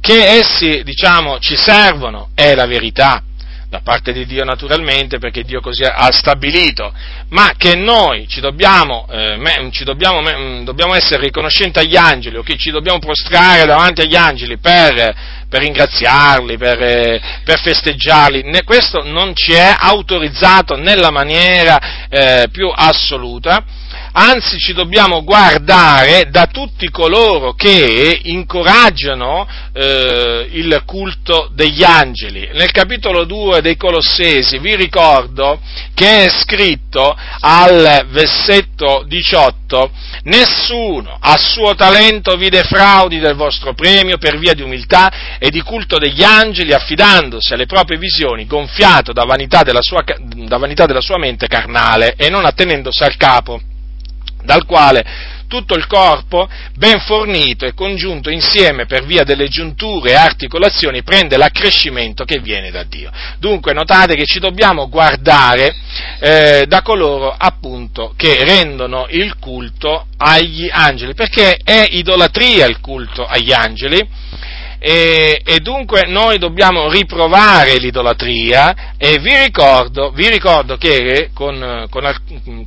[0.00, 3.22] che essi, diciamo, ci servono è la verità,
[3.68, 6.92] da parte di Dio naturalmente, perché Dio così ha stabilito,
[7.30, 11.96] ma che noi ci dobbiamo, eh, me, ci dobbiamo, me, mm, dobbiamo, essere riconoscenti agli
[11.96, 15.14] angeli o che ci dobbiamo prostrare davanti agli angeli per,
[15.48, 22.48] per ringraziarli, per, eh, per festeggiarli, né, questo non ci è autorizzato nella maniera eh,
[22.50, 23.64] più assoluta
[24.18, 32.48] anzi ci dobbiamo guardare da tutti coloro che incoraggiano eh, il culto degli angeli.
[32.54, 35.60] Nel capitolo 2 dei Colossesi vi ricordo
[35.94, 39.90] che è scritto al versetto 18,
[40.24, 45.60] nessuno a suo talento vi defraudi del vostro premio per via di umiltà e di
[45.60, 51.02] culto degli angeli, affidandosi alle proprie visioni, gonfiato da vanità della sua, da vanità della
[51.02, 53.60] sua mente carnale e non attenendosi al capo
[54.46, 60.14] dal quale tutto il corpo, ben fornito e congiunto insieme per via delle giunture e
[60.14, 63.10] articolazioni, prende l'accrescimento che viene da Dio.
[63.38, 65.74] Dunque notate che ci dobbiamo guardare
[66.18, 73.24] eh, da coloro appunto che rendono il culto agli angeli, perché è idolatria il culto
[73.24, 74.08] agli angeli
[74.78, 82.14] e, e, dunque noi dobbiamo riprovare l'idolatria e vi ricordo, vi ricordo che con, con,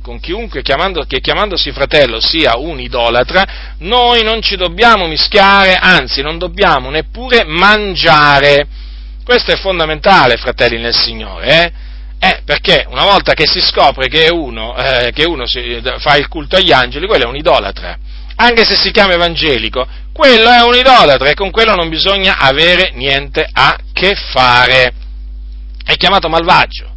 [0.02, 6.22] con chiunque chiamando, che chiamandosi fratello sia un idolatra, noi non ci dobbiamo mischiare, anzi
[6.22, 8.66] non dobbiamo neppure mangiare.
[9.24, 11.46] Questo è fondamentale, fratelli nel Signore.
[11.46, 11.72] Eh?
[12.22, 16.28] Eh, perché una volta che si scopre che uno, eh, che uno si, fa il
[16.28, 17.96] culto agli angeli, quello è un idolatra
[18.40, 22.92] anche se si chiama evangelico, quello è un idolatra e con quello non bisogna avere
[22.94, 24.94] niente a che fare.
[25.84, 26.90] È chiamato malvagio,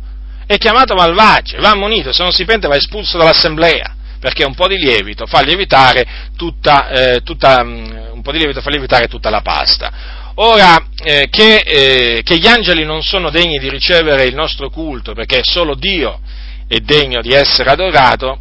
[0.46, 4.68] è chiamato malvagio, va ammonito, se non si pente va espulso dall'assemblea, perché un po'
[4.68, 6.06] di lievito fa lievitare
[6.38, 10.22] tutta, eh, tutta, um, lievito fa lievitare tutta la pasta.
[10.36, 15.14] Ora, eh, che, eh, che gli angeli non sono degni di ricevere il nostro culto,
[15.14, 16.22] perché solo Dio
[16.68, 18.40] è degno di essere adorato,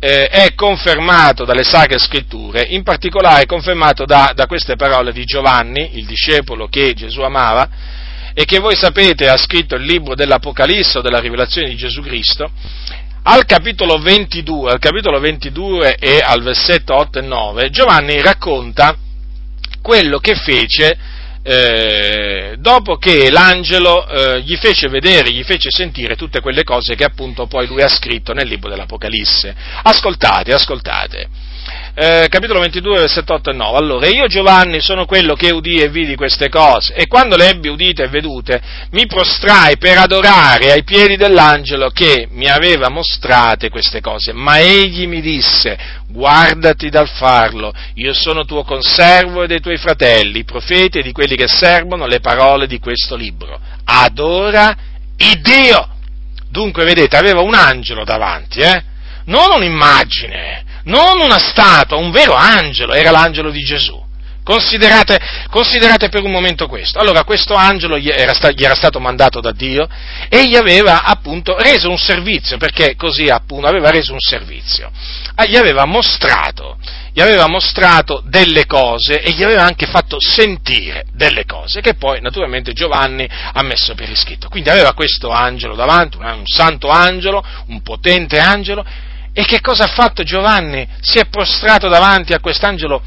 [0.00, 5.24] eh, è confermato dalle sacre scritture, in particolare è confermato da, da queste parole di
[5.24, 7.68] Giovanni, il discepolo che Gesù amava,
[8.32, 12.50] e che voi sapete ha scritto il libro dell'Apocalisse o della rivelazione di Gesù Cristo,
[13.22, 18.96] al capitolo 22, al capitolo 22 e al versetto 8 e 9, Giovanni racconta
[19.82, 20.96] quello che fece
[21.42, 27.04] eh, dopo che l'angelo eh, gli fece vedere, gli fece sentire tutte quelle cose che
[27.04, 29.54] appunto poi lui ha scritto nel libro dell'Apocalisse.
[29.82, 31.28] Ascoltate, ascoltate
[31.94, 33.78] eh, capitolo 22, versetto 8 e 9.
[33.78, 37.68] Allora, io Giovanni sono quello che udì e vidi queste cose, e quando le ebbi
[37.68, 38.60] udite e vedute,
[38.92, 44.32] mi prostrai per adorare ai piedi dell'angelo che mi aveva mostrate queste cose.
[44.32, 45.78] Ma egli mi disse,
[46.08, 51.36] guardati dal farlo, io sono tuo conservo e dei tuoi fratelli, profeti e di quelli
[51.36, 53.58] che servono le parole di questo libro.
[53.84, 54.76] Adora
[55.16, 55.88] il Dio!
[56.48, 58.82] Dunque, vedete, aveva un angelo davanti, eh?
[59.26, 64.08] Non un'immagine, non una statua, un vero angelo, era l'angelo di Gesù.
[64.42, 65.20] Considerate,
[65.50, 66.98] considerate, per un momento questo.
[66.98, 69.86] Allora, questo angelo gli era, sta, gli era, stato mandato da Dio
[70.28, 74.90] e gli aveva appunto reso un servizio, perché così appunto aveva reso un servizio.
[75.34, 76.78] Ah, gli aveva mostrato,
[77.12, 82.20] gli aveva mostrato delle cose e gli aveva anche fatto sentire delle cose che poi
[82.20, 84.48] naturalmente Giovanni ha messo per iscritto.
[84.48, 88.84] Quindi aveva questo angelo davanti, un, un santo angelo, un potente angelo,
[89.32, 90.86] e che cosa ha fatto Giovanni?
[91.00, 93.02] Si è prostrato davanti a quest'angelo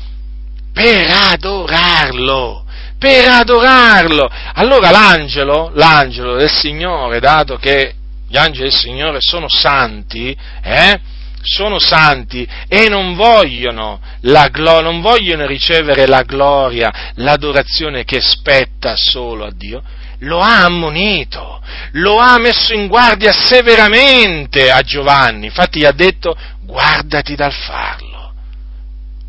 [0.71, 2.65] per adorarlo,
[2.97, 4.29] per adorarlo.
[4.53, 7.95] Allora l'angelo, l'angelo del Signore, dato che
[8.27, 10.99] gli angeli del Signore sono santi, eh,
[11.43, 19.45] sono santi e non vogliono, la, non vogliono ricevere la gloria, l'adorazione che spetta solo
[19.45, 19.83] a Dio,
[20.23, 21.61] lo ha ammonito,
[21.93, 28.33] lo ha messo in guardia severamente a Giovanni, infatti gli ha detto guardati dal farlo.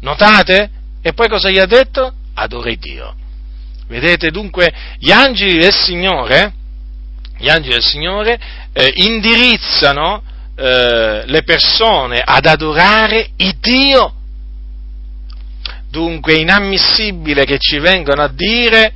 [0.01, 0.71] Notate?
[1.03, 2.13] E poi cosa gli ha detto?
[2.35, 3.15] Adori Dio.
[3.87, 6.53] Vedete dunque gli angeli del Signore,
[7.39, 8.39] gli angeli del Signore
[8.73, 10.23] eh, indirizzano
[10.57, 14.15] eh, le persone ad adorare il Dio.
[15.91, 18.93] Dunque è inammissibile che ci vengano a dire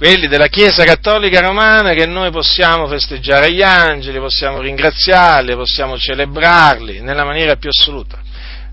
[0.00, 7.02] quelli della Chiesa Cattolica Romana che noi possiamo festeggiare gli angeli, possiamo ringraziarli, possiamo celebrarli
[7.02, 8.18] nella maniera più assoluta.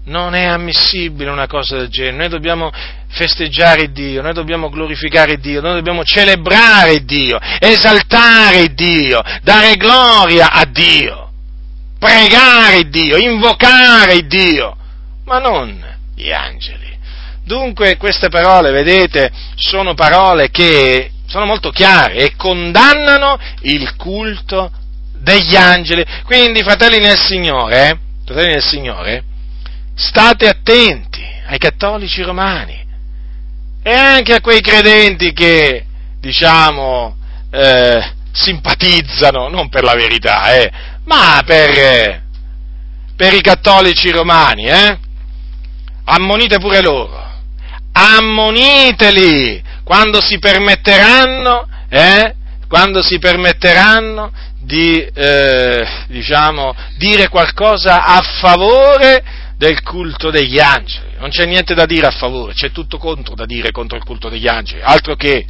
[0.06, 2.72] Non è ammissibile una cosa del genere, noi dobbiamo
[3.10, 10.64] festeggiare Dio, noi dobbiamo glorificare Dio, noi dobbiamo celebrare Dio, esaltare Dio, dare gloria a
[10.64, 11.30] Dio,
[12.00, 14.78] pregare Dio, invocare Dio,
[15.26, 15.78] ma non
[16.16, 16.98] gli angeli.
[17.44, 24.72] Dunque queste parole, vedete, sono parole che sono molto chiare e condannano il culto
[25.14, 26.06] degli angeli.
[26.24, 29.24] Quindi, fratelli nel Signore, fratelli nel Signore,
[29.94, 32.86] state attenti ai cattolici romani
[33.84, 35.86] e anche a quei credenti che,
[36.20, 37.16] diciamo,
[37.52, 40.72] eh, simpatizzano, non per la verità, eh,
[41.06, 42.22] ma per,
[43.16, 45.00] per, i cattolici romani, eh?
[46.06, 47.26] ammonite pure loro,
[47.92, 52.36] ammoniteli quando si permetteranno, eh,
[52.68, 59.24] quando si permetteranno di, eh, diciamo, dire qualcosa a favore
[59.56, 61.16] del culto degli angeli.
[61.20, 64.28] Non c'è niente da dire a favore, c'è tutto contro da dire contro il culto
[64.28, 65.46] degli angeli, altro che.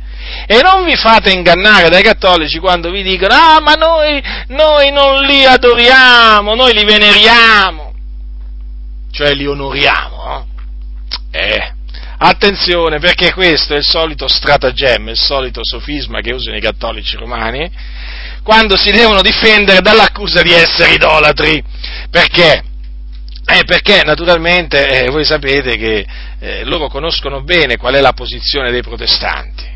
[0.46, 5.24] E non vi fate ingannare dai cattolici quando vi dicono, ah ma noi, noi non
[5.24, 7.92] li adoriamo, noi li veneriamo,
[9.10, 10.46] cioè li onoriamo.
[11.32, 11.77] Eh, eh
[12.20, 17.70] attenzione perché questo è il solito stratagemma, il solito sofisma che usano i cattolici romani
[18.44, 21.62] quando si devono difendere dall'accusa di essere idolatri.
[22.10, 22.64] Perché?
[23.46, 26.06] Eh, perché naturalmente eh, voi sapete che
[26.40, 29.76] eh, loro conoscono bene qual è la posizione dei protestanti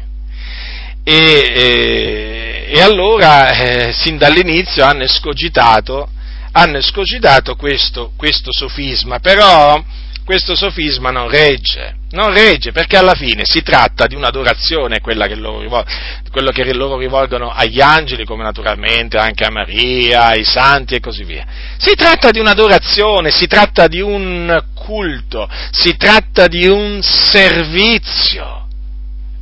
[1.04, 6.10] e, eh, e allora eh, sin dall'inizio hanno escogitato,
[6.52, 9.84] hanno escogitato questo, questo sofisma, però
[10.24, 15.36] questo sofisma non regge, non regge perché alla fine si tratta di un'adorazione, quella che
[15.36, 15.86] loro,
[16.32, 21.24] quello che loro rivolgono agli angeli, come naturalmente anche a Maria, ai santi e così
[21.24, 21.46] via.
[21.78, 28.68] Si tratta di un'adorazione, si tratta di un culto, si tratta di un servizio.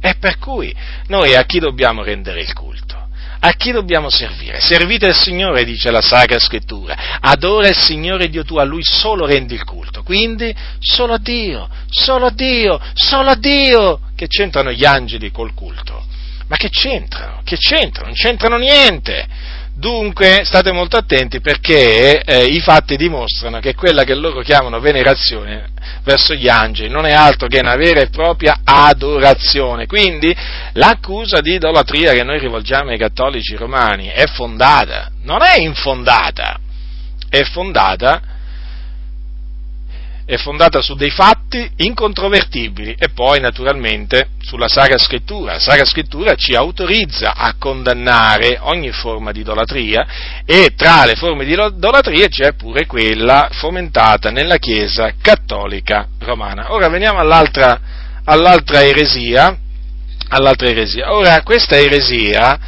[0.02, 0.74] E per cui
[1.08, 2.69] noi a chi dobbiamo rendere il culto?
[3.42, 4.60] A chi dobbiamo servire?
[4.60, 7.20] Servite il Signore, dice la Sacra Scrittura.
[7.22, 10.04] Adora il Signore Dio tuo, a Lui solo rendi il culto.
[10.04, 14.02] Quindi solo a Dio, solo a Dio, solo a Dio.
[14.16, 16.06] Che c'entrano gli angeli col culto?
[16.48, 17.42] Ma che c'entrano?
[17.46, 18.08] Che c'entrano?
[18.08, 19.28] Non c'entrano niente.
[19.80, 25.70] Dunque state molto attenti perché eh, i fatti dimostrano che quella che loro chiamano venerazione
[26.04, 29.86] verso gli angeli non è altro che una vera e propria adorazione.
[29.86, 30.36] Quindi
[30.74, 36.60] l'accusa di idolatria che noi rivolgiamo ai cattolici romani è fondata, non è infondata,
[37.30, 38.22] è fondata
[40.30, 45.54] è fondata su dei fatti incontrovertibili e poi naturalmente sulla Sacra Scrittura.
[45.54, 50.06] La Sacra Scrittura ci autorizza a condannare ogni forma di idolatria
[50.46, 56.74] e tra le forme di idolatria c'è pure quella fomentata nella Chiesa cattolica romana.
[56.74, 57.80] Ora veniamo all'altra,
[58.24, 59.58] all'altra eresia.
[60.28, 61.12] All'altra eresia.
[61.12, 62.60] Ora, questa eresia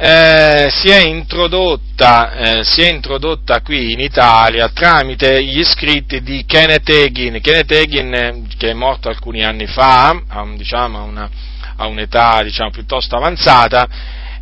[0.00, 6.88] eh, si, è eh, si, è introdotta, qui in Italia tramite gli scritti di Kenneth
[6.88, 7.40] Hagin.
[7.40, 11.28] Kenneth Hagin, eh, che è morto alcuni anni fa, a, diciamo, una,
[11.74, 13.88] a un'età diciamo, piuttosto avanzata,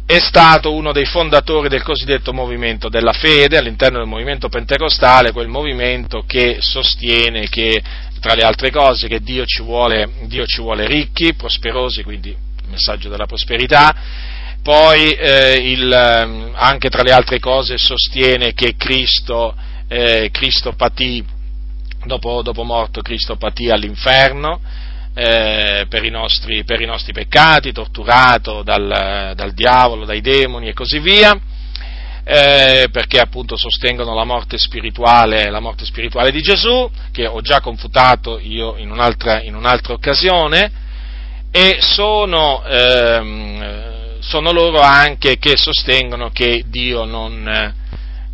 [0.04, 5.48] è stato uno dei fondatori del cosiddetto movimento della fede all'interno del movimento pentecostale, quel
[5.48, 7.82] movimento che sostiene che
[8.20, 12.68] tra le altre cose, che Dio ci vuole, Dio ci vuole ricchi, prosperosi, quindi il
[12.68, 13.94] messaggio della prosperità,
[14.66, 19.54] poi eh, il, ehm, anche tra le altre cose sostiene che Cristo,
[19.86, 21.24] eh, Cristo patì,
[22.04, 24.60] dopo, dopo, morto Cristo patì all'inferno
[25.14, 30.72] eh, per, i nostri, per, i nostri, peccati, torturato dal, dal diavolo, dai demoni e
[30.72, 31.40] così via
[32.24, 34.56] eh, perché appunto sostengono la morte,
[35.48, 40.72] la morte spirituale, di Gesù, che ho già confutato io in un'altra, in un'altra occasione,
[41.52, 43.95] e sono, ehm,
[44.26, 47.46] sono, loro anche che sostengono che Dio non,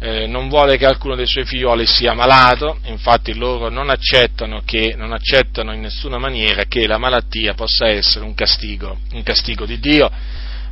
[0.01, 4.95] eh, non, vuole che alcuno dei suoi figlioli sia malato, infatti loro non accettano, che,
[4.97, 9.79] non accettano in nessuna maniera che la malattia possa essere un castigo, un castigo di
[9.79, 10.11] Dio.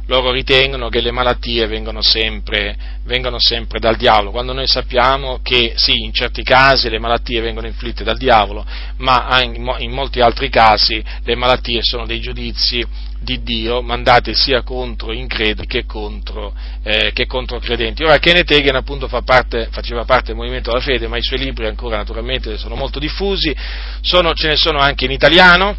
[0.06, 5.74] Loro ritengono che le malattie vengono sempre, vengono sempre, dal diavolo, quando noi sappiamo che
[5.76, 8.66] sì, in certi casi le malattie vengono inflitte dal diavolo,
[8.96, 12.84] ma in molti altri casi le malattie sono dei giudizi
[13.20, 18.02] di Dio mandati sia contro increduli che contro, eh, che contro credenti.
[18.02, 21.38] Ora Kenneth Hagen appunto fa parte, faceva parte del movimento della fede, ma i suoi
[21.38, 23.54] libri ancora naturalmente sono molto diffusi,
[24.00, 25.76] sono, ce ne sono anche in italiano,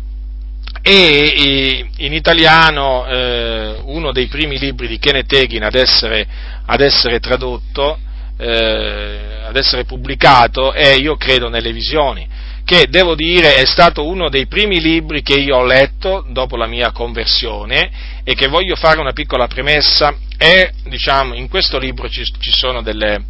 [0.83, 6.27] e in italiano eh, uno dei primi libri di Kenneth Hagin ad essere,
[6.65, 7.99] ad essere tradotto,
[8.37, 12.27] eh, ad essere pubblicato è Io credo nelle visioni,
[12.71, 16.67] che devo dire è stato uno dei primi libri che io ho letto dopo la
[16.67, 22.23] mia conversione e che voglio fare una piccola premessa, è, diciamo, in questo libro ci,
[22.39, 23.25] ci sono delle,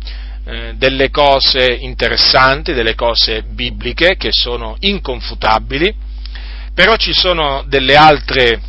[0.45, 5.91] eh, delle cose interessanti, delle cose bibliche che sono inconfutabili,
[6.75, 8.61] però ci sono delle altre,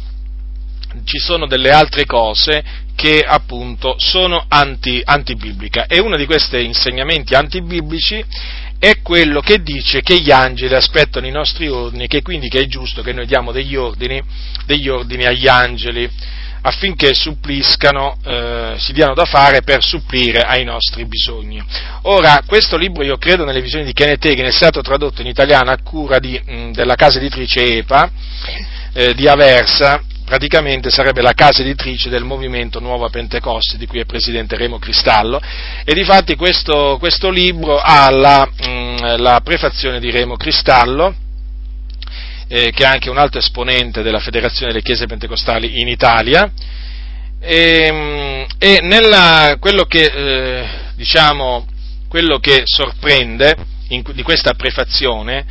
[1.04, 2.64] ci sono delle altre cose
[2.96, 8.24] che appunto sono anti, antibibliche e uno di questi insegnamenti antibiblici
[8.82, 12.66] è quello che dice che gli angeli aspettano i nostri ordini, che quindi che è
[12.66, 14.20] giusto che noi diamo degli ordini,
[14.66, 16.10] degli ordini agli angeli
[16.62, 21.62] affinché suppliscano, eh, si diano da fare per supplire ai nostri bisogni.
[22.02, 25.70] Ora, questo libro, io credo, nelle visioni di Kenneth Hagin, è stato tradotto in italiano
[25.70, 28.10] a cura di, mh, della casa editrice EPA
[28.94, 30.02] eh, di Aversa,
[30.32, 35.38] praticamente sarebbe la casa editrice del movimento Nuova Pentecoste, di cui è presidente Remo Cristallo,
[35.84, 41.14] e difatti questo, questo libro ha la, mh, la prefazione di Remo Cristallo,
[42.48, 46.50] eh, che è anche un altro esponente della Federazione delle Chiese Pentecostali in Italia,
[47.38, 51.66] e, ehm, e nella, quello, che, eh, diciamo,
[52.08, 53.54] quello che sorprende
[53.88, 55.44] in, di questa prefazione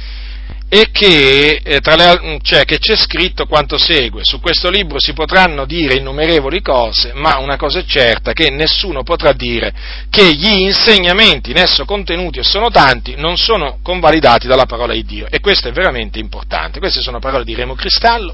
[0.74, 4.24] e che, eh, le, cioè, che, c'è scritto quanto segue.
[4.24, 9.03] Su questo libro si potranno dire innumerevoli cose, ma una cosa è certa, che nessuno
[9.03, 9.74] potrà dire
[10.09, 15.03] che gli insegnamenti in esso contenuti, e sono tanti, non sono convalidati dalla parola di
[15.03, 15.28] Dio.
[15.30, 16.80] E questo è veramente importante.
[16.80, 18.34] Queste sono parole di Remo Cristallo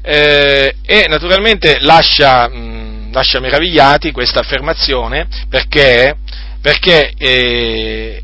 [0.00, 6.18] eh, e naturalmente lascia, mh, lascia, meravigliati questa affermazione perché,
[6.60, 8.22] perché eh,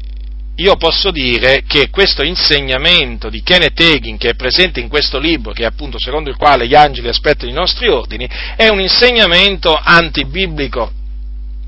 [0.59, 5.52] io posso dire che questo insegnamento di Kenneth Hagin, che è presente in questo libro,
[5.52, 9.78] che è appunto secondo il quale gli angeli aspettano i nostri ordini, è un insegnamento
[9.80, 10.92] antibiblico.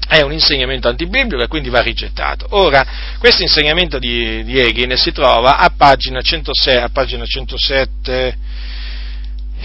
[0.09, 2.47] È un insegnamento antibiblico e quindi va rigettato.
[2.51, 2.85] Ora,
[3.21, 8.39] questo insegnamento di, di Hagin si trova a pagina 106, a pagina 107,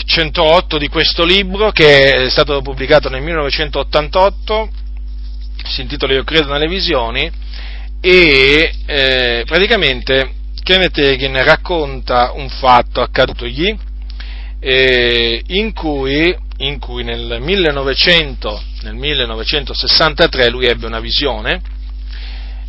[0.05, 4.69] 108 di questo libro, che è stato pubblicato nel 1988,
[5.63, 7.32] si intitola Io credo nelle visioni,
[8.01, 10.31] e eh, praticamente
[10.63, 13.75] Kenneth Hagin racconta un fatto accadutogli
[14.59, 21.61] eh, in, cui, in cui nel, 1900, nel 1963 lui ebbe una visione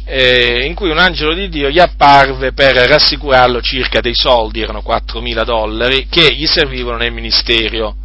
[0.08, 4.82] eh, in cui un angelo di Dio gli apparve per rassicurarlo circa dei soldi, erano
[4.86, 7.96] 4.000 dollari, che gli servivano nel ministero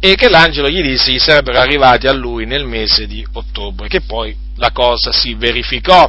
[0.00, 4.02] e che l'angelo gli disse gli sarebbero arrivati a lui nel mese di ottobre, che
[4.02, 6.08] poi la cosa si verificò.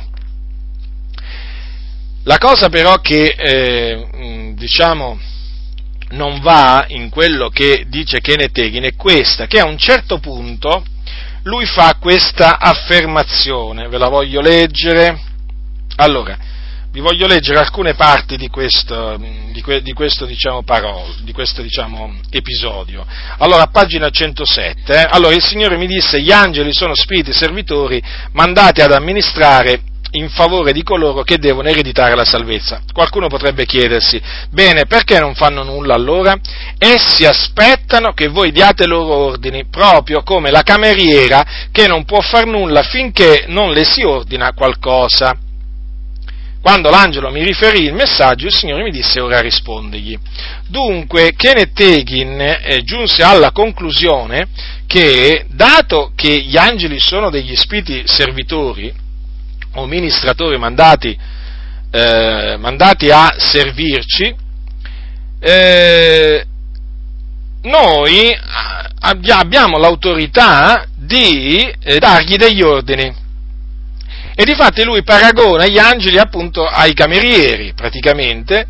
[2.30, 5.20] La cosa però che, eh, diciamo,
[6.10, 10.86] non va in quello che dice Kenneth Hagin è questa, che a un certo punto
[11.46, 15.20] lui fa questa affermazione, ve la voglio leggere.
[15.96, 16.38] Allora,
[16.92, 19.20] vi voglio leggere alcune parti di questo,
[19.52, 23.08] di que, di questo, diciamo, parolo, di questo diciamo, episodio.
[23.40, 28.00] Allora, pagina 107, eh, allora il Signore mi disse, gli angeli sono spiriti servitori
[28.34, 29.82] mandati ad amministrare
[30.12, 32.82] in favore di coloro che devono ereditare la salvezza.
[32.92, 36.36] Qualcuno potrebbe chiedersi, bene, perché non fanno nulla allora?
[36.78, 42.46] Essi aspettano che voi diate loro ordini, proprio come la cameriera che non può far
[42.46, 45.38] nulla finché non le si ordina qualcosa.
[46.62, 50.18] quando l'angelo mi riferì il messaggio, il Signore mi disse ora rispondigli.
[50.68, 54.48] Dunque, Kenneth Hagin eh, giunse alla conclusione
[54.86, 59.08] che, dato che gli angeli sono degli spiriti servitori
[59.80, 61.18] o ministratori mandati,
[61.92, 64.36] eh, mandati a servirci,
[65.40, 66.46] eh,
[67.62, 68.38] noi
[69.00, 73.28] abbiamo l'autorità di eh, dargli degli ordini.
[74.36, 78.68] E difatti lui paragona gli angeli appunto ai camerieri, praticamente,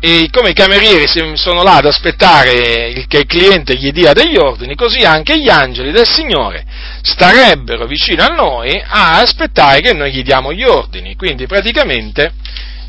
[0.00, 4.76] e come i camerieri sono là ad aspettare che il cliente gli dia degli ordini,
[4.76, 6.64] così anche gli angeli del Signore
[7.02, 11.16] starebbero vicino a noi a aspettare che noi gli diamo gli ordini.
[11.16, 12.32] Quindi praticamente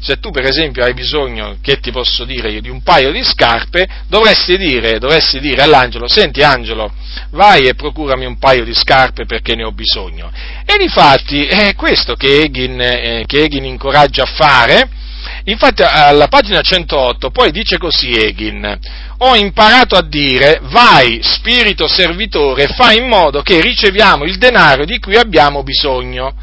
[0.01, 3.23] se tu per esempio hai bisogno, che ti posso dire io, di un paio di
[3.23, 6.93] scarpe, dovresti dire, dovresti dire all'angelo, senti angelo,
[7.31, 10.31] vai e procurami un paio di scarpe perché ne ho bisogno.
[10.65, 14.89] E difatti è questo che Egin, eh, che Egin incoraggia a fare,
[15.45, 18.77] Infatti alla pagina 108 poi dice così Egin,
[19.21, 24.99] ho imparato a dire vai spirito servitore fai in modo che riceviamo il denaro di
[24.99, 26.33] cui abbiamo bisogno.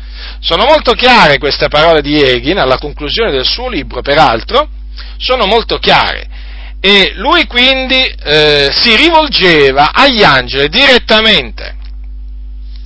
[0.40, 4.68] Sono molto chiare queste parole di Egin alla conclusione del suo libro, peraltro,
[5.16, 6.28] sono molto chiare.
[6.80, 11.74] E lui quindi eh, si rivolgeva agli angeli direttamente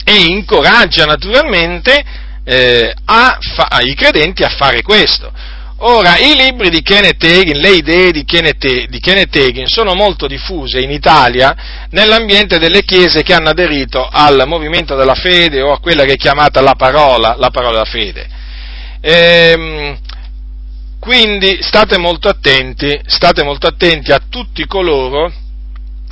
[0.05, 2.03] e incoraggia naturalmente
[2.45, 5.33] eh, fa- i credenti a fare questo.
[5.83, 10.27] Ora, i libri di Kenneth Hagin, le idee di Kenneth, di Kenneth Hagin sono molto
[10.27, 15.81] diffuse in Italia nell'ambiente delle chiese che hanno aderito al movimento della fede o a
[15.81, 18.29] quella che è chiamata la parola, la parola della fede.
[19.01, 19.99] Ehm,
[20.99, 25.33] quindi state molto attenti, state molto attenti a tutti coloro,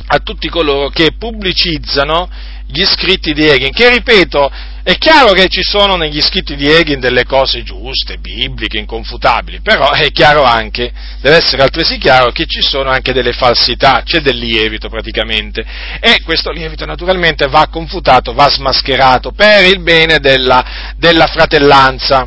[0.06, 2.30] a tutti coloro che pubblicizzano
[2.68, 4.50] gli scritti di Hagin, che ripeto,
[4.89, 9.91] è chiaro che ci sono negli scritti di Hagin delle cose giuste, bibliche, inconfutabili, però
[9.91, 14.39] è chiaro anche, deve essere altresì chiaro che ci sono anche delle falsità, c'è del
[14.39, 15.62] lievito praticamente,
[16.01, 22.26] e questo lievito naturalmente va confutato, va smascherato per il bene della, della fratellanza.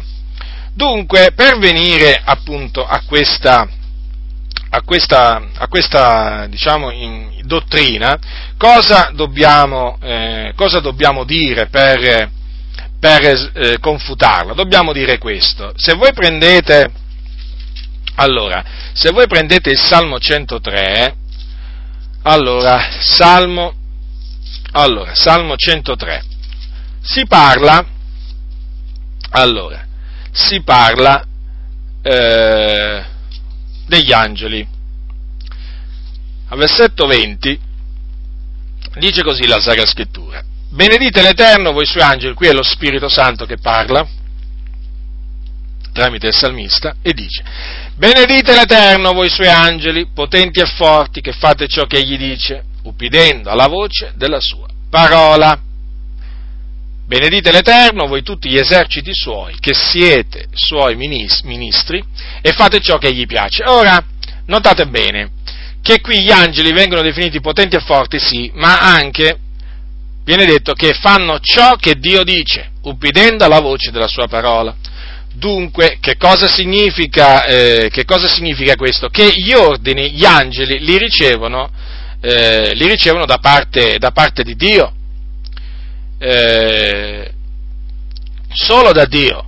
[0.72, 3.68] Dunque, per venire appunto a questa,
[4.70, 8.20] a questa, a questa diciamo, in, dottrina,
[8.55, 12.39] cosa dobbiamo, eh, cosa dobbiamo dire per
[13.02, 14.54] per eh, confutarla.
[14.54, 15.74] Dobbiamo dire questo.
[15.76, 16.91] Se voi prendete,
[18.16, 21.16] allora, se voi prendete il Salmo 103,
[22.22, 23.74] allora, Salmo,
[24.74, 26.24] allora, Salmo 103,
[27.02, 27.84] si parla,
[29.32, 29.84] allora,
[30.32, 31.26] si parla
[32.04, 33.04] eh,
[33.88, 34.68] degli angeli.
[36.49, 37.60] Al versetto 20
[38.99, 40.49] dice così la Sacra Scrittura.
[40.74, 44.07] Benedite l'Eterno, voi suoi angeli, qui è lo Spirito Santo che parla
[45.91, 47.43] tramite il salmista e dice,
[47.95, 53.49] benedite l'Eterno, voi suoi angeli, potenti e forti, che fate ciò che egli dice, ubbidendo
[53.49, 55.59] alla voce della sua parola.
[57.05, 62.01] Benedite l'Eterno, voi tutti gli eserciti suoi, che siete suoi ministri,
[62.41, 63.65] e fate ciò che gli piace.
[63.65, 64.01] Ora,
[64.45, 65.32] notate bene,
[65.82, 69.38] che qui gli angeli vengono definiti potenti e forti, sì, ma anche
[70.36, 74.73] viene detto che fanno ciò che Dio dice, ubbidendo alla voce della sua parola.
[75.34, 79.09] Dunque, che cosa significa, eh, che cosa significa questo?
[79.09, 81.69] Che gli ordini, gli angeli, li ricevono,
[82.21, 84.93] eh, li ricevono da, parte, da parte, di Dio,
[86.17, 87.32] eh,
[88.53, 89.45] solo da Dio.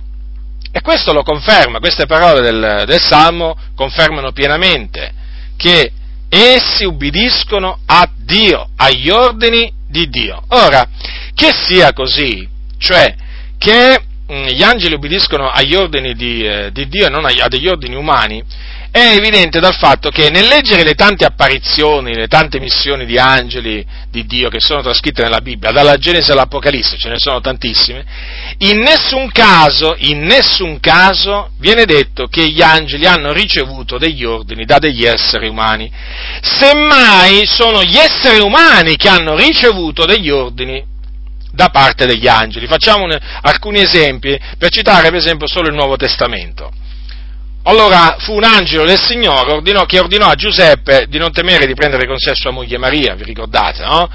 [0.70, 5.12] E questo lo conferma, queste parole del, del Salmo confermano pienamente
[5.56, 5.92] che
[6.28, 10.42] essi ubbidiscono a Dio, agli ordini di Dio.
[10.48, 10.88] Ora,
[11.34, 13.14] che sia così, cioè
[13.56, 17.46] che mm, gli angeli ubbidiscono agli ordini di, eh, di Dio e non agli, a
[17.46, 18.42] degli ordini umani,
[18.94, 23.84] è evidente dal fatto che nel leggere le tante apparizioni, le tante missioni di angeli
[24.08, 28.04] di Dio che sono trascritte nella Bibbia, dalla Genesi all'Apocalisse, ce ne sono tantissime,
[28.58, 34.64] in nessun caso, in nessun caso viene detto che gli angeli hanno ricevuto degli ordini
[34.64, 35.90] da degli esseri umani.
[36.40, 40.80] Semmai sono gli esseri umani che hanno ricevuto degli ordini
[41.50, 42.68] da parte degli angeli.
[42.68, 46.82] Facciamo un, alcuni esempi per citare per esempio solo il Nuovo Testamento.
[47.66, 51.74] Allora fu un angelo del Signore ordinò, che ordinò a Giuseppe di non temere di
[51.74, 54.10] prendere con sé sua moglie Maria, vi ricordate, no?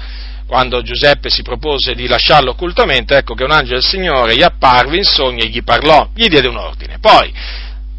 [0.46, 4.96] Quando Giuseppe si propose di lasciarlo occultamente, ecco che un angelo del Signore gli apparve
[4.96, 6.98] in sogno e gli parlò, gli diede un ordine.
[7.00, 7.32] Poi,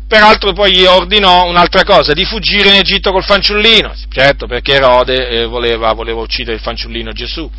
[0.08, 5.28] peraltro poi gli ordinò un'altra cosa, di fuggire in Egitto col fanciullino, certo perché Erode
[5.28, 7.50] eh, voleva, voleva, uccidere il fanciullino Gesù.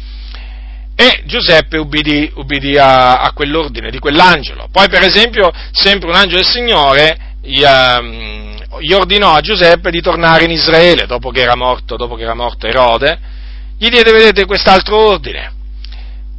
[0.94, 4.68] E Giuseppe ubbidì, ubbidì a, a quell'ordine di quell'angelo.
[4.72, 10.00] Poi per esempio, sempre un angelo del Signore gli, um, gli, ordinò a Giuseppe di
[10.00, 13.18] tornare in Israele dopo che era morto, che era morto Erode,
[13.76, 15.52] gli diede, vedete, quest'altro ordine.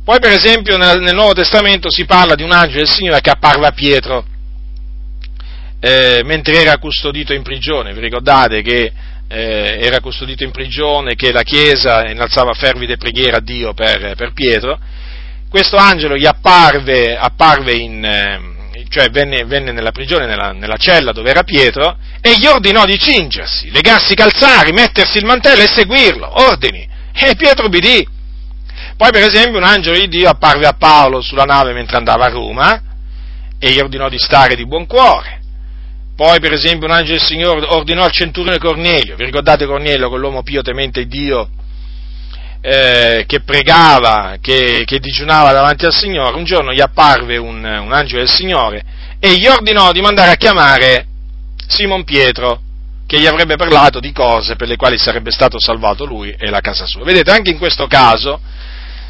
[0.03, 3.29] Poi, per esempio, nel, nel, Nuovo Testamento si parla di un angelo del Signore che
[3.29, 4.25] apparve a Pietro
[5.79, 7.93] eh, mentre era custodito in prigione.
[7.93, 8.91] Vi ricordate che
[9.27, 14.31] eh, era custodito in prigione, che la Chiesa innalzava fervide preghiere a Dio per, per
[14.31, 14.79] Pietro?
[15.49, 18.52] Questo angelo gli apparve, apparve in, eh,
[18.93, 22.99] cioè venne, venne, nella prigione, nella, nella, cella dove era Pietro, e gli ordinò di
[22.99, 26.87] cingersi, legarsi i calzari, mettersi il mantello e seguirlo, ordini.
[27.11, 28.07] E Pietro obbedì.
[28.95, 32.29] Poi, per esempio, un angelo di Dio apparve a Paolo sulla nave mentre andava a
[32.29, 32.83] Roma
[33.57, 35.41] e gli ordinò di stare di buon cuore.
[36.15, 40.43] Poi, per esempio, un angelo del Signore ordinò al centurione Cornelio, vi ricordate Cornelio, quell'uomo
[40.43, 41.49] pio temente Dio,
[42.65, 47.91] eh, che pregava, che, che, digiunava davanti al Signore, un giorno gli apparve un, un
[47.91, 48.81] angelo del Signore
[49.19, 51.05] e gli ordinò di mandare a chiamare
[51.67, 52.61] Simon Pietro,
[53.05, 56.61] che gli avrebbe parlato di cose per le quali sarebbe stato salvato lui e la
[56.61, 57.03] casa sua.
[57.03, 58.39] Vedete, anche in questo caso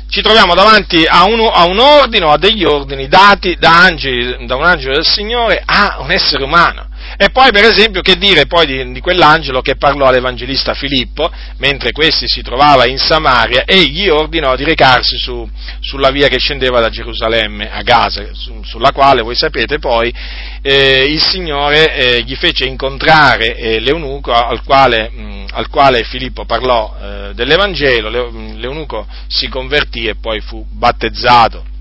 [0.10, 4.48] ci troviamo davanti a un, a un ordine o a degli ordini dati da, angeli,
[4.48, 6.88] da un angelo del Signore a un essere umano.
[7.18, 11.92] E poi, per esempio, che dire poi di, di, quell'angelo che parlò all'evangelista Filippo, mentre
[11.92, 15.48] questi si trovava in Samaria, e gli ordinò di recarsi su,
[15.80, 20.14] sulla via che scendeva da Gerusalemme a Gaza, su, sulla quale, voi sapete, poi
[20.62, 26.46] eh, il Signore eh, gli fece incontrare eh, l'eunuco al quale, mh, al quale, Filippo
[26.46, 31.72] parlò eh, dell'Evangelo, l'eunuco si convertì e poi fu battezzato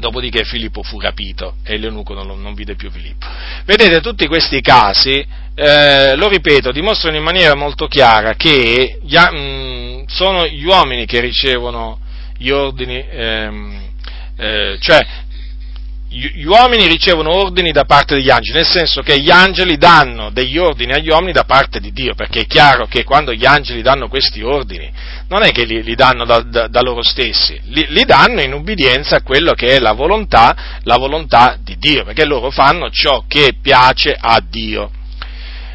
[0.00, 3.26] Dopodiché Filippo fu rapito e l'eunuco non, non vide più Filippo.
[3.64, 5.24] Vedete, tutti questi casi,
[5.54, 11.06] eh, lo ripeto, dimostrano in maniera molto chiara che gli, mh, mm, sono gli uomini
[11.06, 12.00] che ricevono
[12.36, 13.82] gli ordini, ehm,
[14.36, 15.06] eh, cioè
[16.12, 20.58] gli uomini ricevono ordini da parte degli angeli, nel senso che gli angeli danno degli
[20.58, 24.08] ordini agli uomini da parte di Dio, perché è chiaro che quando gli angeli danno
[24.08, 24.90] questi ordini,
[25.28, 28.52] non è che li, li danno da, da, da, loro stessi, li, li, danno in
[28.52, 33.22] ubbidienza a quello che è la volontà, la volontà di Dio, perché loro fanno ciò
[33.28, 34.90] che piace a Dio.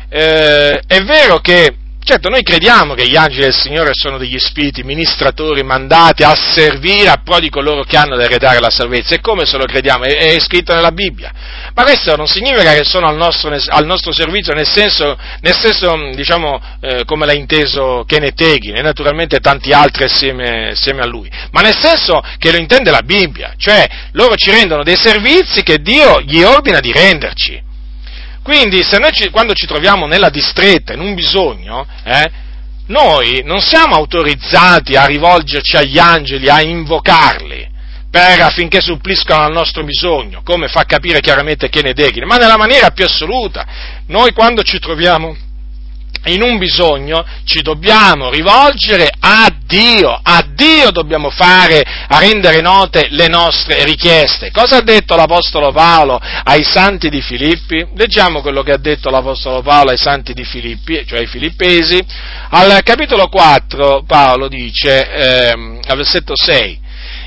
[0.10, 1.76] Eh, è vero che
[2.08, 7.10] Certo, noi crediamo che gli angeli del Signore sono degli spiriti ministratori mandati a servire
[7.10, 9.16] a pro di coloro che hanno da eredare la salvezza.
[9.16, 10.04] E come se lo crediamo?
[10.04, 11.34] È, è scritto nella Bibbia.
[11.74, 16.12] Ma questo non significa che sono al nostro, al nostro servizio, nel senso, nel senso
[16.14, 21.28] diciamo, eh, come l'ha inteso Kenneth Hagin e naturalmente tanti altri assieme, assieme a lui.
[21.50, 23.56] Ma nel senso che lo intende la Bibbia.
[23.58, 27.65] Cioè, loro ci rendono dei servizi che Dio gli ordina di renderci.
[28.46, 32.30] Quindi se noi ci, quando ci troviamo nella distretta, in un bisogno, eh,
[32.86, 37.68] noi non siamo autorizzati a rivolgerci agli angeli, a invocarli
[38.12, 43.06] per, affinché suppliscano al nostro bisogno, come fa capire chiaramente Kenedechine, ma nella maniera più
[43.06, 43.66] assoluta.
[44.10, 45.36] Noi quando ci troviamo
[46.26, 53.08] in un bisogno ci dobbiamo rivolgere a Dio, a Dio dobbiamo fare a rendere note
[53.10, 54.52] le nostre richieste.
[54.52, 57.86] Cosa ha detto l'Apostolo Paolo ai santi di Filippi?
[57.96, 62.04] Leggiamo quello che ha detto l'Apostolo Paolo ai santi di Filippi, cioè ai filippesi.
[62.50, 66.80] Al capitolo 4 Paolo dice, ehm, al versetto 6,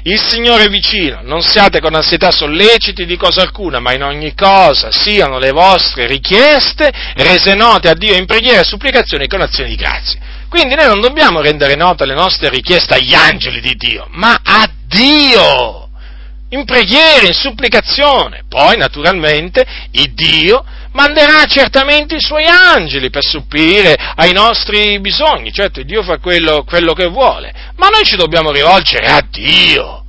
[0.09, 4.35] il Signore è vicino, non siate con ansietà solleciti di cosa alcuna, ma in ogni
[4.35, 9.69] cosa siano le vostre richieste rese note a Dio in preghiera e supplicazioni con azioni
[9.69, 10.19] di grazia.
[10.49, 14.71] Quindi noi non dobbiamo rendere note le nostre richieste agli angeli di Dio, ma a
[14.87, 15.91] Dio!
[16.51, 18.45] In preghiera, in supplicazione.
[18.49, 25.53] Poi, naturalmente, il Dio manderà certamente i suoi angeli per supplire ai nostri bisogni.
[25.53, 30.05] Certo, Dio fa quello, quello che vuole, ma noi ci dobbiamo rivolgere a Dio.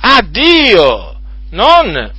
[0.00, 1.18] A Dio,
[1.50, 2.12] non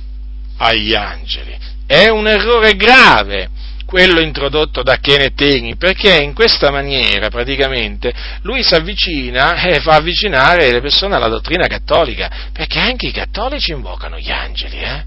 [0.58, 1.56] agli angeli.
[1.86, 3.50] È un errore grave
[3.88, 8.12] quello introdotto da Kenneth Hagin, perché in questa maniera praticamente
[8.42, 13.72] lui si avvicina e fa avvicinare le persone alla dottrina cattolica, perché anche i cattolici
[13.72, 15.04] invocano gli angeli, eh?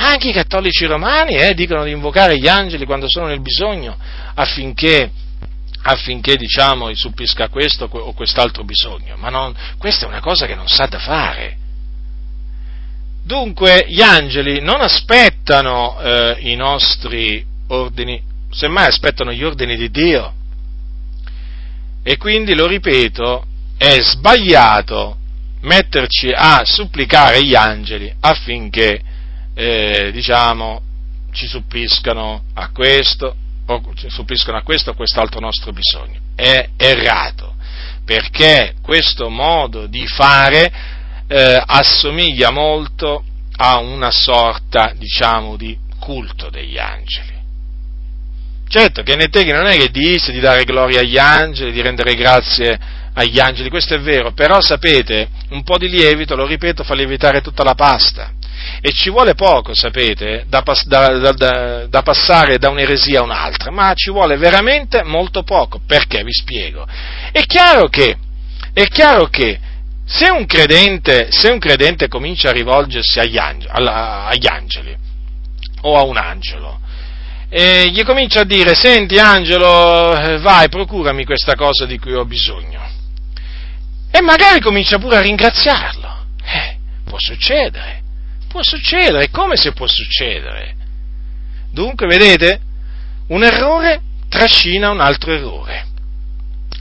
[0.00, 3.96] Anche i cattolici romani eh, dicono di invocare gli angeli quando sono nel bisogno
[4.34, 5.10] affinché,
[5.82, 10.68] affinché diciamo, supplisca questo o quest'altro bisogno, ma non, questa è una cosa che non
[10.68, 11.56] sa da fare.
[13.24, 18.22] Dunque gli angeli non aspettano eh, i nostri ordini,
[18.52, 20.32] semmai aspettano gli ordini di Dio.
[22.04, 23.44] E quindi, lo ripeto,
[23.76, 25.16] è sbagliato
[25.62, 29.02] metterci a supplicare gli angeli affinché
[29.58, 30.80] eh, diciamo,
[31.32, 33.34] ci suppliscano a questo,
[33.66, 36.20] o ci suppliscano a questo o a quest'altro nostro bisogno.
[36.36, 37.56] È errato,
[38.04, 40.70] perché questo modo di fare
[41.26, 43.24] eh, assomiglia molto
[43.56, 47.36] a una sorta, diciamo, di culto degli angeli.
[48.68, 52.78] Certo, che Netteghi non è che disse di dare gloria agli angeli, di rendere grazie
[53.12, 57.40] agli angeli, questo è vero, però sapete, un po' di lievito, lo ripeto, fa lievitare
[57.40, 58.36] tutta la pasta.
[58.80, 63.92] E ci vuole poco, sapete, da, da, da, da, passare da un'eresia a un'altra, ma
[63.94, 65.80] ci vuole veramente molto poco.
[65.84, 66.22] Perché?
[66.22, 66.86] Vi spiego.
[67.32, 68.16] È chiaro che,
[68.72, 69.58] è chiaro che
[70.04, 74.96] se, un credente, se un credente comincia a rivolgersi agli angeli, agli angeli
[75.82, 76.80] o a un angelo,
[77.50, 82.86] e gli comincia a dire, senti angelo, vai, procurami questa cosa di cui ho bisogno.
[84.10, 86.26] E magari comincia pure a ringraziarlo.
[86.44, 88.02] Eh, può succedere.
[88.48, 90.74] Può succedere, come se può succedere?
[91.70, 92.60] Dunque, vedete,
[93.28, 95.86] un errore trascina un altro errore.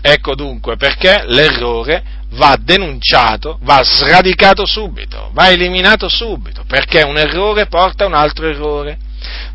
[0.02, 7.68] Ecco dunque perché l'errore va denunciato, va sradicato subito, va eliminato subito, perché un errore
[7.68, 8.98] porta un altro errore.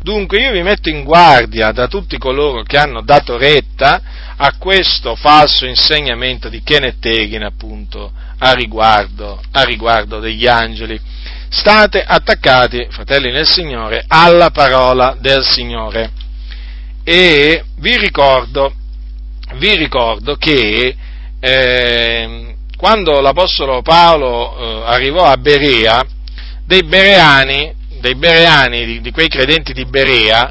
[0.02, 4.00] Dunque io vi metto in guardia da tutti coloro che hanno dato retta
[4.36, 11.00] a questo falso insegnamento di Kenneth Hagin appunto a riguardo, a riguardo degli angeli
[11.52, 16.10] state attaccati, fratelli nel Signore, alla parola del Signore.
[17.04, 18.72] E vi ricordo,
[19.56, 20.96] vi ricordo che
[21.38, 26.02] eh, quando l'Apostolo Paolo eh, arrivò a Berea,
[26.64, 30.50] dei bereani, dei bereani di, di quei credenti di Berea,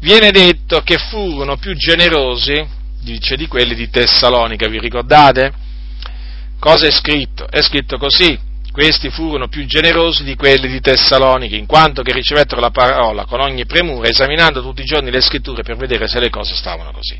[0.00, 2.62] viene detto che furono più generosi,
[3.00, 5.52] dice, di quelli di Tessalonica, vi ricordate?
[6.60, 7.48] Cosa è scritto?
[7.48, 8.38] È scritto così,
[8.78, 13.40] questi furono più generosi di quelli di Tessalonica, in quanto che ricevettero la parola con
[13.40, 17.18] ogni premura, esaminando tutti i giorni le scritture per vedere se le cose stavano così.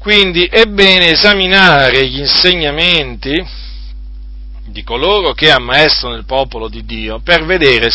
[0.00, 3.40] Quindi è bene esaminare gli insegnamenti
[4.66, 7.88] di coloro che ammaestrano il popolo di Dio per vedere,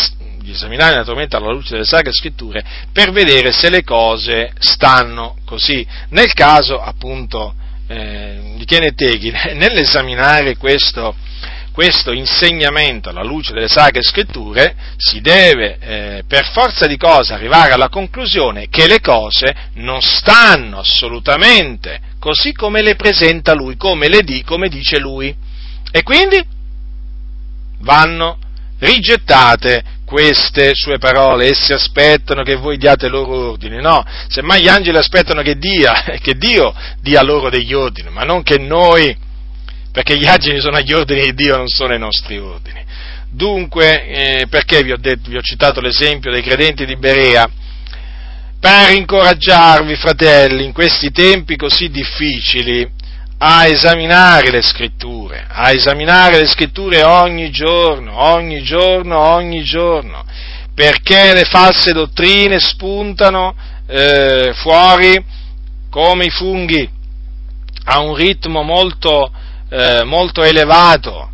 [0.45, 2.63] esaminare naturalmente alla luce delle sacre scritture,
[2.93, 5.85] per vedere se le cose stanno così.
[6.11, 7.53] Nel caso appunto
[7.87, 11.13] eh, di Hagin, nell'esaminare questo,
[11.71, 17.71] questo insegnamento alla luce delle sacre scritture, si deve eh, per forza di cose arrivare
[17.71, 24.21] alla conclusione che le cose non stanno assolutamente così come le presenta lui, come, le
[24.21, 25.35] di, come dice lui.
[25.91, 26.43] E quindi
[27.79, 28.37] vanno
[28.79, 34.97] rigettate queste sue parole, essi aspettano che voi diate loro ordini, no, semmai gli angeli
[34.97, 39.15] aspettano che, dia, che Dio dia loro degli ordini, ma non che noi
[39.91, 42.83] perché gli angeli sono agli ordini di Dio, non sono ai nostri ordini.
[43.29, 47.49] Dunque, eh, perché vi ho, detto, vi ho citato l'esempio dei credenti di Berea?
[48.59, 52.89] Per incoraggiarvi, fratelli, in questi tempi così difficili,
[53.43, 60.23] a esaminare le scritture, a esaminare le scritture ogni giorno, ogni giorno, ogni giorno,
[60.75, 63.55] perché le false dottrine spuntano
[63.87, 65.23] eh, fuori
[65.89, 66.87] come i funghi
[67.85, 69.31] a un ritmo molto,
[69.71, 71.29] eh, molto elevato.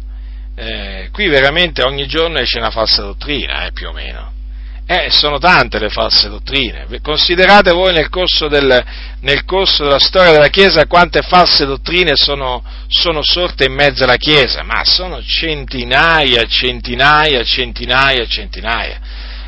[0.55, 4.35] Eh, qui veramente ogni giorno esce una falsa dottrina, eh, più o meno.
[4.89, 6.87] Eh, sono tante le false dottrine.
[7.01, 8.85] Considerate voi nel corso, del,
[9.19, 14.15] nel corso, della storia della Chiesa quante false dottrine sono, sono, sorte in mezzo alla
[14.15, 18.99] Chiesa, ma sono centinaia, centinaia, centinaia, centinaia.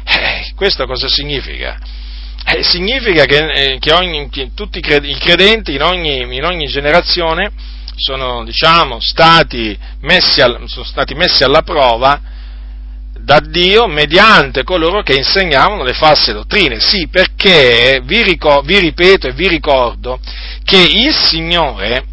[0.04, 1.80] Eh, questo cosa significa?
[2.46, 7.78] Eh, significa che, eh, che, ogni, che tutti i credenti in ogni, in ogni generazione
[8.00, 12.20] sono, diciamo, stati messi, al, sono stati messi alla prova
[13.20, 16.80] da Dio mediante coloro che insegnavano le false dottrine.
[16.80, 20.20] Sì, perché vi, ricor- vi ripeto e vi ricordo
[20.64, 22.06] che il Signore,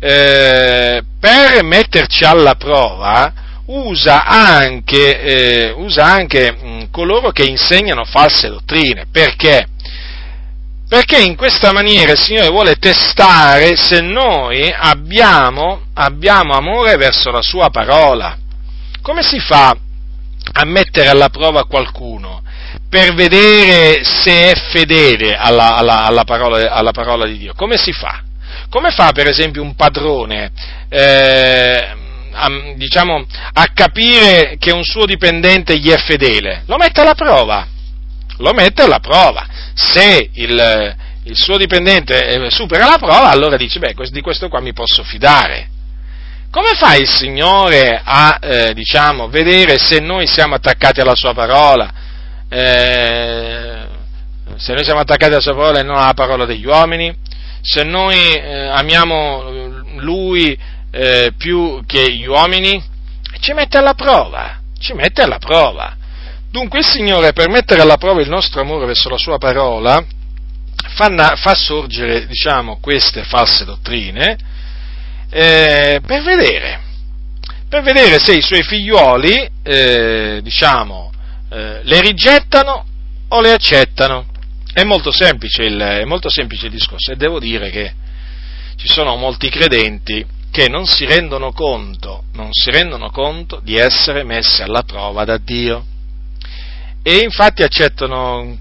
[0.00, 3.32] eh, per metterci alla prova,
[3.66, 9.06] usa anche, eh, usa anche mh, coloro che insegnano false dottrine.
[9.10, 9.66] Perché?
[10.88, 17.42] Perché in questa maniera il Signore vuole testare se noi abbiamo, abbiamo amore verso la
[17.42, 18.36] Sua parola.
[19.02, 19.76] Come si fa
[20.52, 22.42] a mettere alla prova qualcuno
[22.88, 27.54] per vedere se è fedele alla, alla, alla, parola, alla parola, di Dio?
[27.54, 28.22] Come si fa?
[28.70, 30.52] Come fa per esempio un padrone
[30.88, 31.94] eh,
[32.32, 36.62] a, diciamo, a capire che un suo dipendente gli è fedele?
[36.66, 37.74] Lo mette alla prova.
[38.38, 43.78] Lo mette alla prova se il, il suo dipendente eh, supera la prova, allora dice,
[43.78, 45.68] beh, di questo qua mi posso fidare.
[46.50, 51.92] Come fa il Signore a, eh, diciamo, vedere se noi siamo attaccati alla sua parola?
[52.48, 53.86] Eh,
[54.56, 57.14] se noi siamo attaccati alla sua parola e non alla parola degli uomini?
[57.60, 60.58] Se noi eh, amiamo Lui
[60.90, 62.82] eh, più che gli uomini?
[63.40, 65.95] Ci mette alla prova, ci mette alla prova.
[66.56, 70.02] Dunque il Signore per mettere alla prova il nostro amore verso la sua parola
[70.94, 74.38] fa, fa sorgere diciamo, queste false dottrine
[75.28, 76.80] eh, per vedere,
[77.68, 81.12] per vedere se i suoi figlioli eh, diciamo,
[81.50, 82.86] eh, le rigettano
[83.28, 84.24] o le accettano.
[84.72, 87.92] È molto, semplice il, è molto semplice il discorso e devo dire che
[88.76, 94.22] ci sono molti credenti che non si rendono conto, non si rendono conto di essere
[94.22, 95.88] messi alla prova da Dio
[97.08, 98.58] e infatti accettano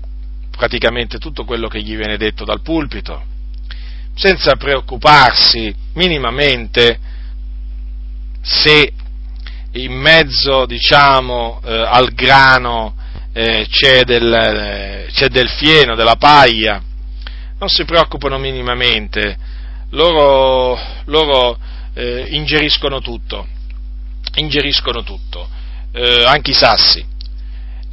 [0.51, 3.23] praticamente tutto quello che gli viene detto dal pulpito,
[4.13, 6.99] senza preoccuparsi minimamente
[8.43, 8.93] se
[9.71, 12.93] in mezzo, diciamo, eh, al grano
[13.33, 16.79] eh, c'è, del, eh, c'è del fieno, della paglia,
[17.57, 19.35] non si preoccupano minimamente,
[19.89, 21.57] loro, loro
[21.95, 23.47] eh, ingeriscono tutto,
[24.35, 25.49] ingeriscono tutto,
[25.93, 27.13] eh, anche i sassi.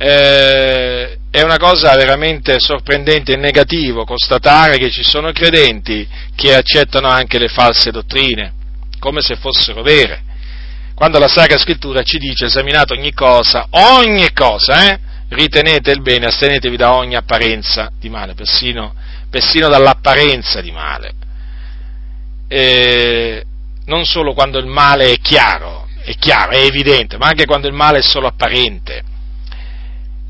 [0.05, 7.07] Eh, è una cosa veramente sorprendente e negativo constatare che ci sono credenti che accettano
[7.07, 8.53] anche le false dottrine,
[8.99, 10.25] come se fossero vere.
[10.97, 14.99] Quando la Sacra Scrittura ci dice esaminate ogni cosa, ogni cosa, eh,
[15.29, 18.97] ritenete il bene, astenetevi da ogni apparenza di male, persino,
[19.31, 21.13] persino dall'apparenza di male.
[22.49, 23.45] E
[23.85, 27.75] non solo quando il male è chiaro, è chiaro, è evidente, ma anche quando il
[27.75, 29.11] male è solo apparente.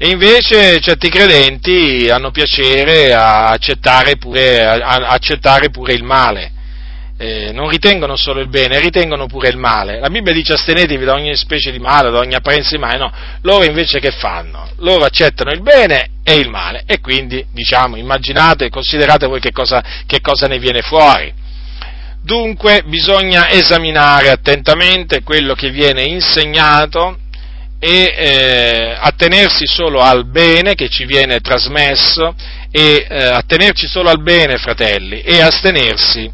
[0.04, 6.50] E invece certi credenti hanno piacere a accettare pure, a accettare pure il male.
[7.16, 10.00] Eh, non ritengono solo il bene, ritengono pure il male.
[10.00, 13.12] La Bibbia dice astenetevi da ogni specie di male, da ogni apparenza di male, no,
[13.42, 14.70] loro invece che fanno?
[14.78, 19.84] Loro accettano il bene e il male e quindi, diciamo, immaginate, considerate voi che cosa,
[20.04, 21.32] che cosa ne viene fuori.
[22.20, 27.18] Dunque bisogna esaminare attentamente quello che viene insegnato
[27.84, 32.32] e eh, attenersi solo al bene che ci viene trasmesso
[32.70, 36.30] e eh, attenerci solo al bene, fratelli, e astenersi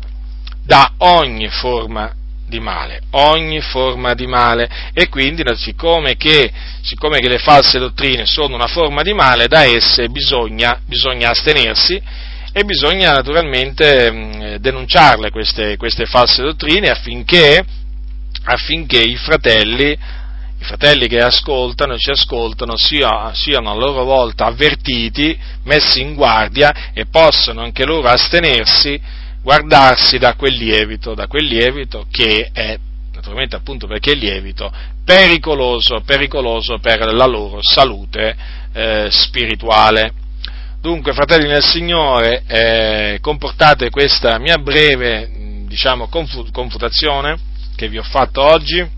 [0.62, 2.12] da ogni forma
[2.46, 4.68] di male, ogni forma di male.
[4.92, 9.64] E quindi siccome che, siccome che le false dottrine sono una forma di male, da
[9.64, 11.98] esse bisogna, bisogna astenersi
[12.52, 17.64] e bisogna naturalmente mh, denunciarle queste, queste, false dottrine affinché,
[18.44, 20.16] affinché i fratelli
[20.60, 26.14] i fratelli che ascoltano e ci ascoltano sia, siano a loro volta avvertiti, messi in
[26.14, 29.00] guardia e possano anche loro astenersi,
[29.40, 32.76] guardarsi da quel lievito, da quel lievito che è,
[33.14, 34.70] naturalmente appunto perché è lievito,
[35.04, 38.36] pericoloso, pericoloso per la loro salute
[38.72, 40.12] eh, spirituale.
[40.80, 47.38] Dunque, fratelli nel Signore, eh, comportate questa mia breve, diciamo, confutazione
[47.76, 48.96] che vi ho fatto oggi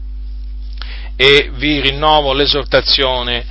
[1.20, 3.44] e vi rinnovo l'esortazione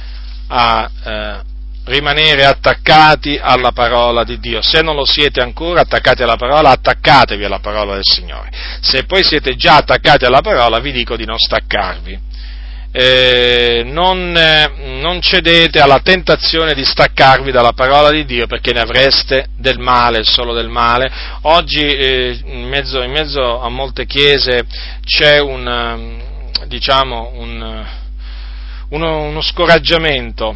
[0.48, 1.40] a eh,
[1.86, 4.60] rimanere attaccati alla parola di Dio.
[4.64, 8.50] Se non lo siete ancora attaccati alla parola, attaccatevi alla parola del Signore.
[8.82, 12.20] Se poi siete già attaccati alla parola, vi dico di non staccarvi.
[12.92, 18.80] Eh, non, eh, non, cedete alla tentazione di staccarvi dalla parola di Dio perché ne
[18.80, 21.12] avreste del male, solo del male.
[21.44, 24.64] Oggi eh, in, mezzo, in, mezzo, a molte chiese
[25.06, 26.28] c'è un,
[26.70, 27.86] diciamo, un,
[28.90, 30.56] uno, uno scoraggiamento,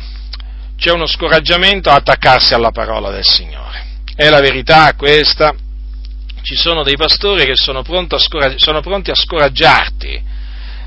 [0.77, 4.01] c'è uno scoraggiamento a attaccarsi alla parola del Signore.
[4.15, 5.53] È la verità questa.
[6.43, 10.23] Ci sono dei pastori che sono, a, scoraggi- sono pronti a scoraggiarti,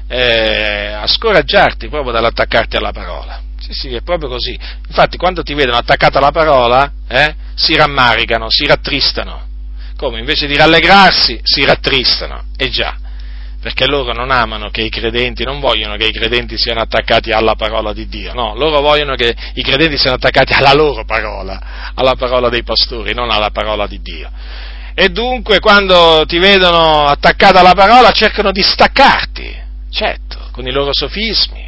[0.07, 3.43] eh, a scoraggiarti proprio dall'attaccarti alla parola.
[3.59, 4.57] Sì, sì, è proprio così.
[4.87, 9.45] Infatti, quando ti vedono attaccato alla parola, eh, si rammaricano, si rattristano.
[9.97, 10.21] Come?
[10.21, 12.45] Invece di rallegrarsi, si rattristano.
[12.57, 12.97] E già
[13.67, 17.57] perché loro non amano che i credenti, non vogliono che i credenti siano attaccati alla
[17.57, 22.15] parola di Dio, no, loro vogliono che i credenti siano attaccati alla loro parola, alla
[22.15, 24.31] parola dei pastori, non alla parola di Dio.
[24.95, 29.53] E dunque quando ti vedono attaccato alla parola cercano di staccarti,
[29.91, 31.66] certo, con i loro sofismi.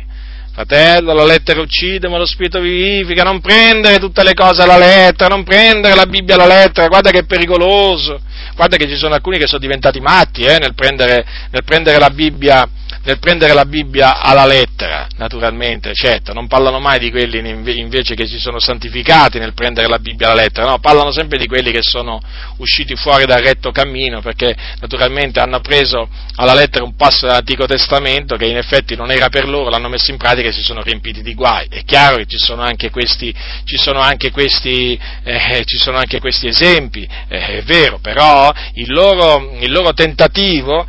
[0.58, 5.32] Fratello, la lettera uccide, ma lo spirito vivifica, non prendere tutte le cose alla lettera,
[5.32, 8.20] non prendere la Bibbia alla lettera, guarda che è pericoloso.
[8.56, 12.68] Guarda che ci sono alcuni che sono diventati matti eh, nel, prendere, nel, prendere Bibbia,
[13.08, 17.38] nel, prendere la Bibbia, alla lettera, naturalmente, certo, non parlano mai di quelli
[17.78, 21.46] invece che si sono santificati nel prendere la Bibbia alla lettera, no, parlano sempre di
[21.46, 22.20] quelli che sono
[22.58, 28.36] usciti fuori dal retto cammino perché naturalmente hanno preso alla lettera un passo dell'Antico Testamento
[28.36, 31.22] che in effetti non era per loro, l'hanno messo in pratica e si sono riempiti
[31.22, 31.66] di guai.
[31.70, 33.34] È chiaro che ci sono anche questi,
[33.64, 39.70] sono anche questi, eh, sono anche questi esempi, eh, è vero, però il loro, il
[39.70, 40.86] loro tentativo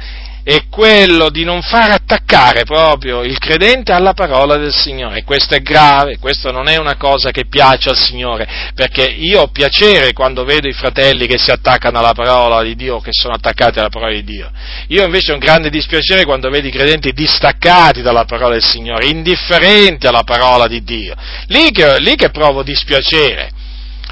[0.50, 5.24] è quello di non far attaccare proprio il credente alla parola del Signore.
[5.24, 9.47] Questo è grave, questo non è una cosa che piace al Signore, perché io ho
[9.50, 13.78] piacere quando vedo i fratelli che si attaccano alla parola di Dio, che sono attaccati
[13.78, 14.50] alla parola di Dio.
[14.88, 19.06] Io invece ho un grande dispiacere quando vedo i credenti distaccati dalla parola del Signore,
[19.06, 21.14] indifferenti alla parola di Dio.
[21.50, 23.52] Lì che, lì che provo dispiacere.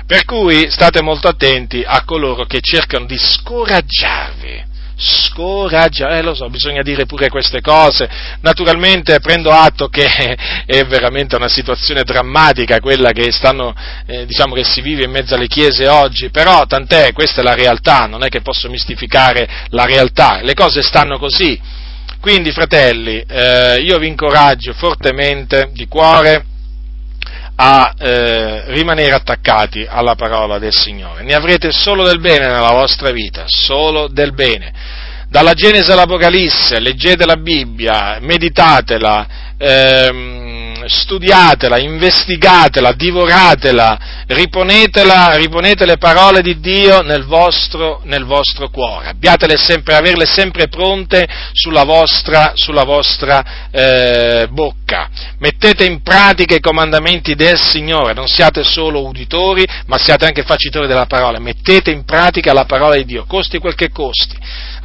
[0.06, 4.67] Per cui state molto attenti a coloro che cercano di scoraggiarvi
[4.98, 8.10] scoraggiare, eh, lo so, bisogna dire pure queste cose.
[8.42, 10.08] Naturalmente prendo atto che
[10.66, 13.76] è veramente una situazione drammatica quella che, stanno,
[14.06, 17.54] eh, diciamo che si vive in mezzo alle chiese oggi, però tant'è, questa è la
[17.54, 21.60] realtà, non è che posso mistificare la realtà, le cose stanno così.
[22.20, 26.44] Quindi, fratelli, eh, io vi incoraggio fortemente, di cuore,
[27.60, 31.24] a eh, rimanere attaccati alla parola del Signore.
[31.24, 34.72] Ne avrete solo del bene nella vostra vita, solo del bene.
[35.30, 39.28] Dalla Genesi all'Apocalisse, leggete la Bibbia, meditatela,
[39.58, 49.10] ehm, studiatela, investigatela, divoratela, riponetela, riponete le parole di Dio nel vostro, nel vostro cuore,
[49.10, 56.62] abbiatele sempre, averle sempre pronte sulla vostra, sulla vostra eh, bocca, mettete in pratica i
[56.62, 62.06] comandamenti del Signore, non siate solo uditori, ma siate anche facitori della parola, mettete in
[62.06, 64.36] pratica la parola di Dio, costi quel che costi.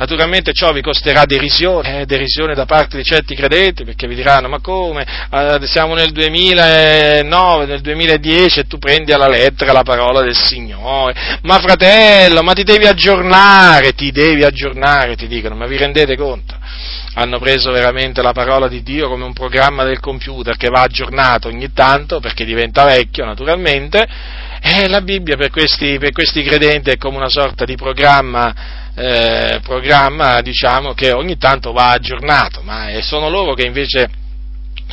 [0.02, 4.48] Naturalmente ciò vi costerà derisione, eh, derisione da parte di certi credenti, perché vi diranno,
[4.48, 10.20] ma come, eh, siamo nel 2009, nel 2010 e tu prendi alla lettera la parola
[10.20, 15.76] del Signore, ma fratello, ma ti devi aggiornare, ti devi aggiornare, ti dicono, ma vi
[15.76, 16.56] rendete conto?
[17.14, 21.48] hanno preso veramente la parola di Dio come un programma del computer che va aggiornato
[21.48, 24.08] ogni tanto perché diventa vecchio naturalmente.
[24.64, 28.54] E la Bibbia per questi, per questi credenti è come una sorta di programma,
[28.94, 34.10] eh, programma diciamo, che ogni tanto va aggiornato, ma sono loro che invece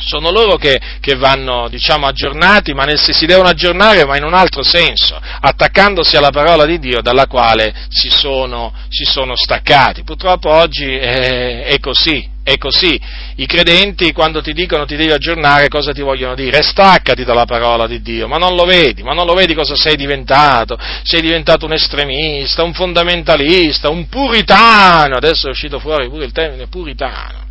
[0.00, 4.34] sono loro che, che vanno diciamo, aggiornati, ma nel, si devono aggiornare ma in un
[4.34, 10.02] altro senso, attaccandosi alla parola di Dio dalla quale si sono, si sono staccati.
[10.02, 13.00] Purtroppo oggi è, è così, è così.
[13.40, 16.60] I credenti quando ti dicono ti devi aggiornare cosa ti vogliono dire?
[16.60, 19.96] Staccati dalla parola di Dio, ma non lo vedi, ma non lo vedi cosa sei
[19.96, 20.78] diventato?
[21.04, 26.66] Sei diventato un estremista, un fondamentalista, un puritano, adesso è uscito fuori pure il termine
[26.66, 27.48] puritano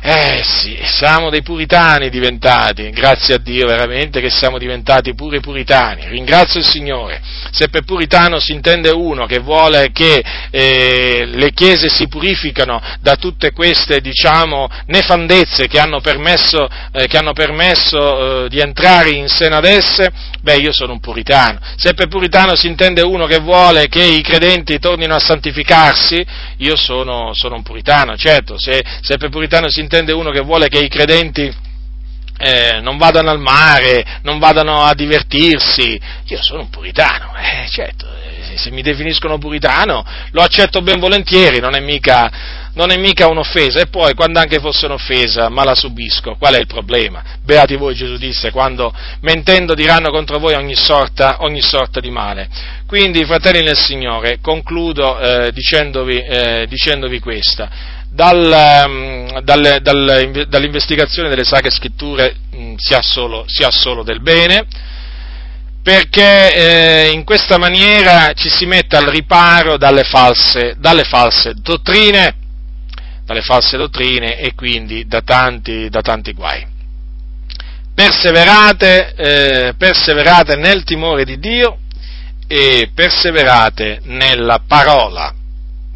[0.00, 6.06] eh sì, siamo dei puritani diventati, grazie a Dio veramente che siamo diventati pure puritani,
[6.08, 7.20] ringrazio il Signore.
[7.50, 13.16] Se per puritano si intende uno che vuole che eh, le chiese si purificano da
[13.16, 19.28] tutte queste, diciamo, nefandezze che hanno permesso, eh, che hanno permesso eh, di entrare in
[19.28, 21.58] seno ad esse, beh io sono un puritano.
[21.76, 26.24] Se per puritano si intende uno che vuole che i credenti tornino a santificarsi,
[26.58, 30.68] io sono, sono un puritano, certo, se, se per puritano si intende uno che vuole
[30.68, 31.50] che i credenti
[32.40, 38.06] eh, non vadano al mare, non vadano a divertirsi, io sono un puritano, eh, certo,
[38.06, 42.30] eh, se mi definiscono puritano lo accetto ben volentieri, non è mica,
[42.74, 46.58] non è mica un'offesa, e poi quando anche fosse un'offesa, ma la subisco, qual è
[46.58, 47.24] il problema?
[47.42, 52.48] Beati voi, Gesù disse, quando mentendo diranno contro voi ogni sorta, ogni sorta di male.
[52.86, 61.28] Quindi, fratelli nel Signore, concludo eh, dicendovi, eh, dicendovi questa dal, ehm, dal, dal, dall'investigazione
[61.28, 64.66] delle sacre scritture mh, mm, si, ha solo, si, ha solo, del bene,
[65.82, 72.34] perché eh, in questa maniera ci si mette al riparo dalle false, dalle false, dottrine,
[73.24, 76.66] dalle false dottrine e quindi da tanti, da tanti guai.
[77.94, 81.78] Perseverate, eh, perseverate nel timore di Dio
[82.46, 85.34] e perseverate nella parola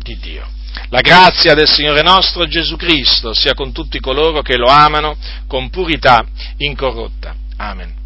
[0.02, 0.51] di Dio.
[0.88, 5.16] La grazia del Signore nostro Gesù Cristo sia con tutti coloro che lo amano
[5.46, 6.24] con purità
[6.58, 7.34] incorrotta.
[7.56, 8.01] Amen.